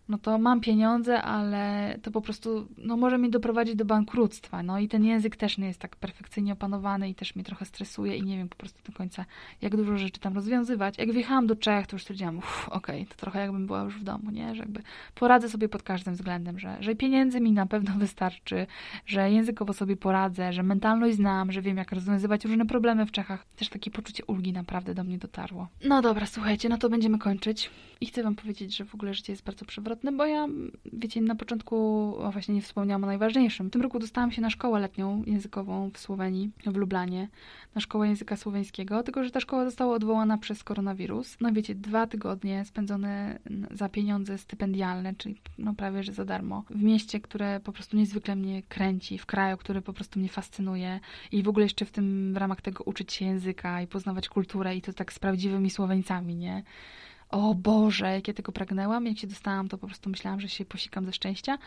no 0.10 0.17
to 0.17 0.38
mam 0.38 0.62
pieniądze, 0.62 1.22
ale 1.22 1.95
to 2.02 2.12
po 2.12 2.22
prostu 2.22 2.67
no, 2.78 2.98
może 2.98 3.17
mnie 3.17 3.30
doprowadzić 3.30 3.76
do 3.76 3.86
bankructwa. 3.86 4.63
No 4.63 4.80
i 4.80 4.88
ten 4.88 5.04
język 5.04 5.36
też 5.36 5.58
nie 5.58 5.67
jest 5.67 5.80
tak 5.80 5.95
perfekcyjnie 5.95 6.54
opanowany 6.54 7.10
i 7.10 7.15
też 7.15 7.36
mnie 7.36 7.43
trochę 7.43 7.65
stresuje 7.65 8.17
i 8.17 8.24
nie 8.24 8.38
wiem 8.38 8.50
po 8.50 8.56
prostu 8.56 8.80
do 8.91 8.98
końca, 8.98 9.26
jak 9.62 9.76
dużo 9.76 9.98
rzeczy 9.98 10.19
tam 10.19 10.36
rozwiązywać. 10.36 10.98
Jak 10.98 11.12
wjechałam 11.12 11.48
do 11.48 11.56
Czech, 11.56 11.88
to 11.88 11.95
już 11.95 12.02
stwierdziłam, 12.02 12.38
uff, 12.38 12.69
okej, 12.69 13.02
okay, 13.02 13.15
to 13.15 13.22
trochę 13.22 13.39
jakbym 13.39 13.67
była 13.67 13.84
już 13.84 14.00
w 14.00 14.04
domu, 14.04 14.32
nie? 14.32 14.56
Że 14.56 14.60
jakby 14.60 14.82
poradzę 15.15 15.50
sobie 15.50 15.69
pod 15.69 15.84
każdym 15.84 16.13
względem, 16.13 16.60
że, 16.60 16.78
że 16.80 16.95
pieniędzy 16.95 17.41
mi 17.41 17.52
na 17.52 17.65
pewno 17.65 17.91
wystarczy, 17.98 18.67
że 19.06 19.32
językowo 19.32 19.74
sobie 19.74 19.98
poradzę, 19.98 20.54
że 20.54 20.63
mentalność 20.63 21.15
znam, 21.15 21.52
że 21.52 21.62
wiem, 21.62 21.78
jak 21.78 21.91
rozwiązywać 21.91 22.45
różne 22.45 22.65
problemy 22.65 23.06
w 23.06 23.12
Czechach. 23.12 23.45
Też 23.56 23.69
takie 23.69 23.91
poczucie 23.91 24.26
ulgi 24.26 24.54
naprawdę 24.54 24.93
do 24.93 25.04
mnie 25.04 25.17
dotarło. 25.17 25.67
No 25.86 26.02
dobra, 26.02 26.26
słuchajcie, 26.26 26.69
no 26.69 26.78
to 26.78 26.89
będziemy 26.89 27.19
kończyć. 27.19 27.69
I 28.02 28.06
chcę 28.06 28.24
wam 28.24 28.36
powiedzieć, 28.36 28.78
że 28.78 28.86
w 28.86 28.95
ogóle 28.95 29.13
życie 29.13 29.34
jest 29.34 29.43
bardzo 29.43 29.65
przewrotne 29.65 29.99
istotne, 30.00 30.12
bo 30.12 30.26
ja, 30.26 30.48
wiecie, 30.94 31.22
na 31.22 31.36
początku 31.36 32.16
właśnie 32.32 32.56
nie 32.56 32.62
wspomniałam 32.62 33.04
o 33.04 33.08
najważniejszym. 33.08 33.68
W 33.68 33.72
tym 33.72 33.82
roku 33.82 34.00
dostałam 34.00 34.32
się 34.32 34.42
na 34.42 34.50
szkołę 34.50 34.80
letnią 34.80 35.24
językową 35.26 35.92
w 35.94 36.00
Słowenii, 36.00 36.52
w 36.66 36.76
Lublanie, 36.76 37.28
na 37.76 37.82
szkołę 37.82 38.08
języka 38.08 38.38
słoweńskiego, 38.38 39.04
tylko 39.04 39.24
że 39.24 39.32
ta 39.32 39.40
szkoła 39.40 39.66
została 39.66 39.96
odwołana 39.96 40.38
przez 40.38 40.64
koronawirus. 40.64 41.38
No 41.42 41.52
wiecie, 41.52 41.76
dwa 41.76 42.08
tygodnie 42.08 42.66
spędzone 42.66 43.40
za 43.72 43.90
pieniądze 43.90 44.38
stypendialne, 44.38 45.16
czyli 45.16 45.42
no 45.58 45.74
prawie, 45.74 46.04
że 46.04 46.14
za 46.14 46.26
darmo, 46.26 46.64
w 46.70 46.84
mieście, 46.84 47.20
które 47.20 47.60
po 47.60 47.72
prostu 47.72 47.98
niezwykle 47.98 48.36
mnie 48.36 48.64
kręci, 48.64 49.18
w 49.18 49.26
kraju, 49.26 49.58
który 49.58 49.82
po 49.82 49.94
prostu 49.94 50.20
mnie 50.20 50.30
fascynuje 50.30 51.00
i 51.32 51.44
w 51.44 51.50
ogóle 51.50 51.66
jeszcze 51.66 51.86
w 51.86 51.92
tym, 51.92 52.34
w 52.34 52.38
ramach 52.38 52.62
tego 52.62 52.84
uczyć 52.84 53.14
się 53.14 53.26
języka 53.26 53.82
i 53.82 53.88
poznawać 53.88 54.30
kulturę 54.30 54.76
i 54.76 54.82
to 54.82 54.94
tak 54.94 55.14
z 55.14 55.20
prawdziwymi 55.20 55.70
Słoweńcami, 55.70 56.36
nie? 56.36 56.64
O 57.30 57.56
Boże, 57.56 58.13
jak 58.13 58.28
ja 58.28 58.34
tego 58.34 58.52
pragnęłam. 58.52 59.06
Jak 59.06 59.18
się 59.18 59.28
dostałam, 59.28 59.68
to 59.68 59.78
po 59.78 59.88
prostu 59.88 60.10
myślałam, 60.10 60.39
że 60.39 60.50
się 60.50 60.65
posikam 60.65 61.06
ze 61.06 61.13
szczęścia. 61.13 61.58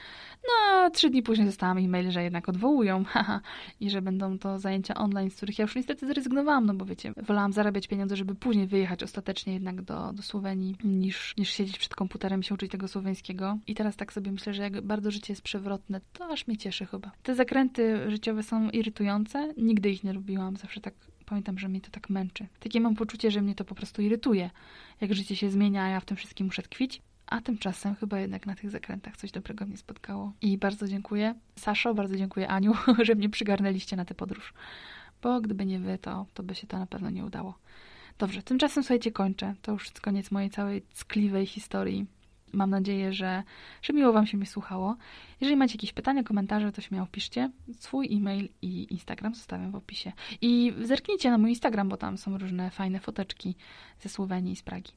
No, 0.43 0.77
a 0.77 0.91
trzy 0.91 1.11
dni 1.11 1.23
później 1.23 1.47
dostałam 1.47 1.79
e-mail, 1.79 2.11
że 2.11 2.23
jednak 2.23 2.49
odwołują, 2.49 3.05
haha, 3.13 3.41
i 3.81 3.91
że 3.91 4.03
będą 4.03 4.39
to 4.39 4.59
zajęcia 4.59 4.95
online, 4.95 5.31
z 5.31 5.37
których 5.37 5.59
ja 5.59 5.63
już 5.63 5.75
niestety 5.75 6.07
zrezygnowałam, 6.07 6.67
no 6.67 6.75
bo 6.75 6.85
wiecie, 6.85 7.13
wolałam 7.17 7.53
zarabiać 7.53 7.89
pieniądze, 7.89 8.17
żeby 8.17 8.35
później 8.35 8.67
wyjechać 8.67 9.03
ostatecznie 9.03 9.53
jednak 9.53 9.83
do, 9.83 10.13
do 10.13 10.23
Słowenii, 10.23 10.77
niż, 10.85 11.35
niż 11.39 11.51
siedzieć 11.51 11.79
przed 11.79 11.95
komputerem 11.95 12.41
i 12.41 12.45
się 12.45 12.55
uczyć 12.55 12.73
tego 12.73 12.89
słoweńskiego. 12.89 13.59
I 13.67 13.75
teraz 13.75 13.97
tak 13.97 14.13
sobie 14.13 14.33
myślę, 14.33 14.55
że 14.55 14.63
jak 14.63 14.81
bardzo 14.81 15.11
życie 15.11 15.33
jest 15.33 15.43
przewrotne, 15.43 16.01
to 16.13 16.27
aż 16.27 16.47
mnie 16.47 16.57
cieszy 16.57 16.87
chyba. 16.87 17.11
Te 17.23 17.35
zakręty 17.35 18.11
życiowe 18.11 18.43
są 18.43 18.71
irytujące. 18.71 19.55
Nigdy 19.57 19.91
ich 19.91 20.05
nie 20.05 20.13
lubiłam, 20.13 20.57
zawsze 20.57 20.81
tak 20.81 20.95
pamiętam, 21.33 21.59
że 21.59 21.69
mnie 21.69 21.81
to 21.81 21.91
tak 21.91 22.11
męczy. 22.11 22.47
Takie 22.61 22.81
mam 22.81 22.95
poczucie, 22.95 23.31
że 23.31 23.43
mnie 23.43 23.55
to 23.55 23.65
po 23.65 23.75
prostu 23.75 24.03
irytuje, 24.03 24.51
jak 25.01 25.15
życie 25.15 25.37
się 25.37 25.51
zmienia, 25.51 25.85
a 25.85 25.89
ja 25.89 26.01
w 26.01 26.05
tym 26.05 26.17
wszystkim 26.17 26.47
muszę 26.47 26.63
tkwić. 26.63 27.03
A 27.27 27.41
tymczasem 27.41 27.95
chyba 27.95 28.19
jednak 28.19 28.47
na 28.47 28.55
tych 28.55 28.71
zakrętach 28.71 29.17
coś 29.17 29.31
dobrego 29.31 29.67
mnie 29.67 29.77
spotkało. 29.77 30.33
I 30.41 30.59
bardzo 30.59 30.89
dziękuję 30.89 31.35
Saszo, 31.57 31.95
bardzo 31.95 32.17
dziękuję 32.17 32.49
Aniu, 32.49 32.75
że 33.07 33.15
mnie 33.15 33.29
przygarnęliście 33.29 33.97
na 33.97 34.05
tę 34.05 34.15
podróż. 34.15 34.55
Bo 35.23 35.41
gdyby 35.41 35.67
nie 35.67 35.79
wy, 35.79 35.99
to, 35.99 36.27
to 36.35 36.43
by 36.43 36.55
się 36.55 36.67
to 36.67 36.79
na 36.79 36.87
pewno 36.87 37.11
nie 37.11 37.25
udało. 37.25 37.59
Dobrze, 38.19 38.43
tymczasem 38.43 38.83
słuchajcie, 38.83 39.13
kończę. 39.13 39.55
To 39.63 39.73
już 39.73 39.91
koniec 39.91 40.31
mojej 40.31 40.51
całej 40.51 40.83
ckliwej 40.83 41.47
historii. 41.47 42.07
Mam 42.53 42.71
nadzieję, 42.71 43.13
że, 43.13 43.43
że 43.83 43.93
miło 43.93 44.13
Wam 44.13 44.27
się 44.27 44.37
mi 44.37 44.47
słuchało. 44.47 44.97
Jeżeli 45.41 45.57
macie 45.57 45.75
jakieś 45.75 45.93
pytania, 45.93 46.23
komentarze, 46.23 46.73
to 46.73 46.81
śmiało 46.81 47.07
piszcie. 47.07 47.51
Swój 47.79 48.17
e-mail 48.17 48.49
i 48.63 48.87
Instagram 48.91 49.35
zostawiam 49.35 49.73
w 49.73 49.75
opisie. 49.75 50.13
I 50.41 50.73
zerknijcie 50.83 51.31
na 51.31 51.39
mój 51.39 51.51
Instagram, 51.51 51.89
bo 51.89 51.97
tam 51.97 52.19
są 52.19 52.39
różne 52.39 52.71
fajne 52.71 53.01
foteczki 53.01 53.55
ze 54.01 54.09
Słowenii 54.09 54.53
i 54.53 54.57
z 54.57 54.63
Pragi. 54.63 54.93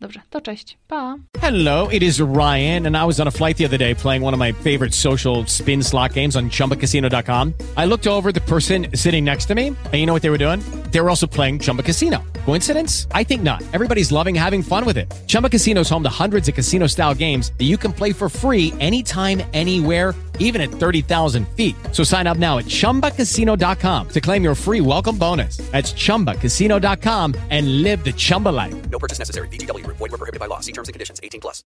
Dobrze, 0.00 0.20
to 0.30 0.40
cześć. 0.40 0.78
Pa! 0.88 1.16
Hello, 1.40 1.88
it 1.90 2.02
is 2.02 2.20
Ryan, 2.20 2.86
and 2.86 2.96
I 2.96 3.06
was 3.06 3.20
on 3.20 3.28
a 3.28 3.30
flight 3.30 3.56
the 3.56 3.66
other 3.66 3.78
day 3.78 3.94
playing 3.94 4.24
one 4.24 4.34
of 4.34 4.40
my 4.40 4.52
favorite 4.52 4.94
social 4.94 5.44
spin 5.46 5.82
slot 5.82 6.12
games 6.14 6.36
on 6.36 6.50
chumbacasino.com. 6.50 7.52
I 7.76 7.86
looked 7.86 8.06
over 8.06 8.32
the 8.32 8.40
person 8.40 8.86
sitting 8.94 9.24
next 9.24 9.46
to 9.46 9.54
me, 9.54 9.66
and 9.68 9.94
you 9.94 10.06
know 10.06 10.14
what 10.14 10.22
they 10.22 10.30
were 10.30 10.44
doing? 10.44 10.60
They 10.90 11.00
were 11.00 11.10
also 11.10 11.26
playing 11.26 11.58
Chumba 11.58 11.82
Casino. 11.82 12.18
Coincidence? 12.46 13.06
I 13.12 13.24
think 13.24 13.42
not. 13.42 13.62
Everybody's 13.72 14.12
loving 14.12 14.34
having 14.34 14.62
fun 14.62 14.84
with 14.84 14.96
it. 14.96 15.12
Chumba 15.26 15.48
Casino 15.48 15.80
is 15.80 15.90
home 15.90 16.02
to 16.04 16.08
hundreds 16.08 16.48
of 16.48 16.54
casino 16.54 16.86
style 16.98 17.14
games 17.14 17.52
that 17.58 17.64
you 17.64 17.76
can 17.76 17.92
play 17.92 18.12
for 18.12 18.28
free 18.28 18.72
anytime, 18.80 19.40
anywhere, 19.54 20.14
even 20.40 20.60
at 20.60 20.70
30,000 20.70 21.46
feet. 21.50 21.76
So 21.92 22.02
sign 22.02 22.26
up 22.26 22.38
now 22.38 22.58
at 22.58 22.64
chumbacasino.com 22.64 24.08
to 24.08 24.20
claim 24.20 24.42
your 24.42 24.56
free 24.56 24.80
welcome 24.80 25.16
bonus. 25.16 25.58
That's 25.70 25.92
chumbacasino.com 25.92 27.34
and 27.50 27.82
live 27.82 28.02
the 28.02 28.12
Chumba 28.12 28.48
life. 28.48 28.90
No 28.90 28.98
purchase 28.98 29.18
necessary. 29.18 29.48
Group. 29.48 29.98
Void 29.98 30.10
were 30.10 30.18
prohibited 30.18 30.40
by 30.40 30.46
law. 30.46 30.60
See 30.60 30.72
terms 30.72 30.88
and 30.88 30.94
conditions. 30.94 31.20
18 31.22 31.40
plus. 31.40 31.62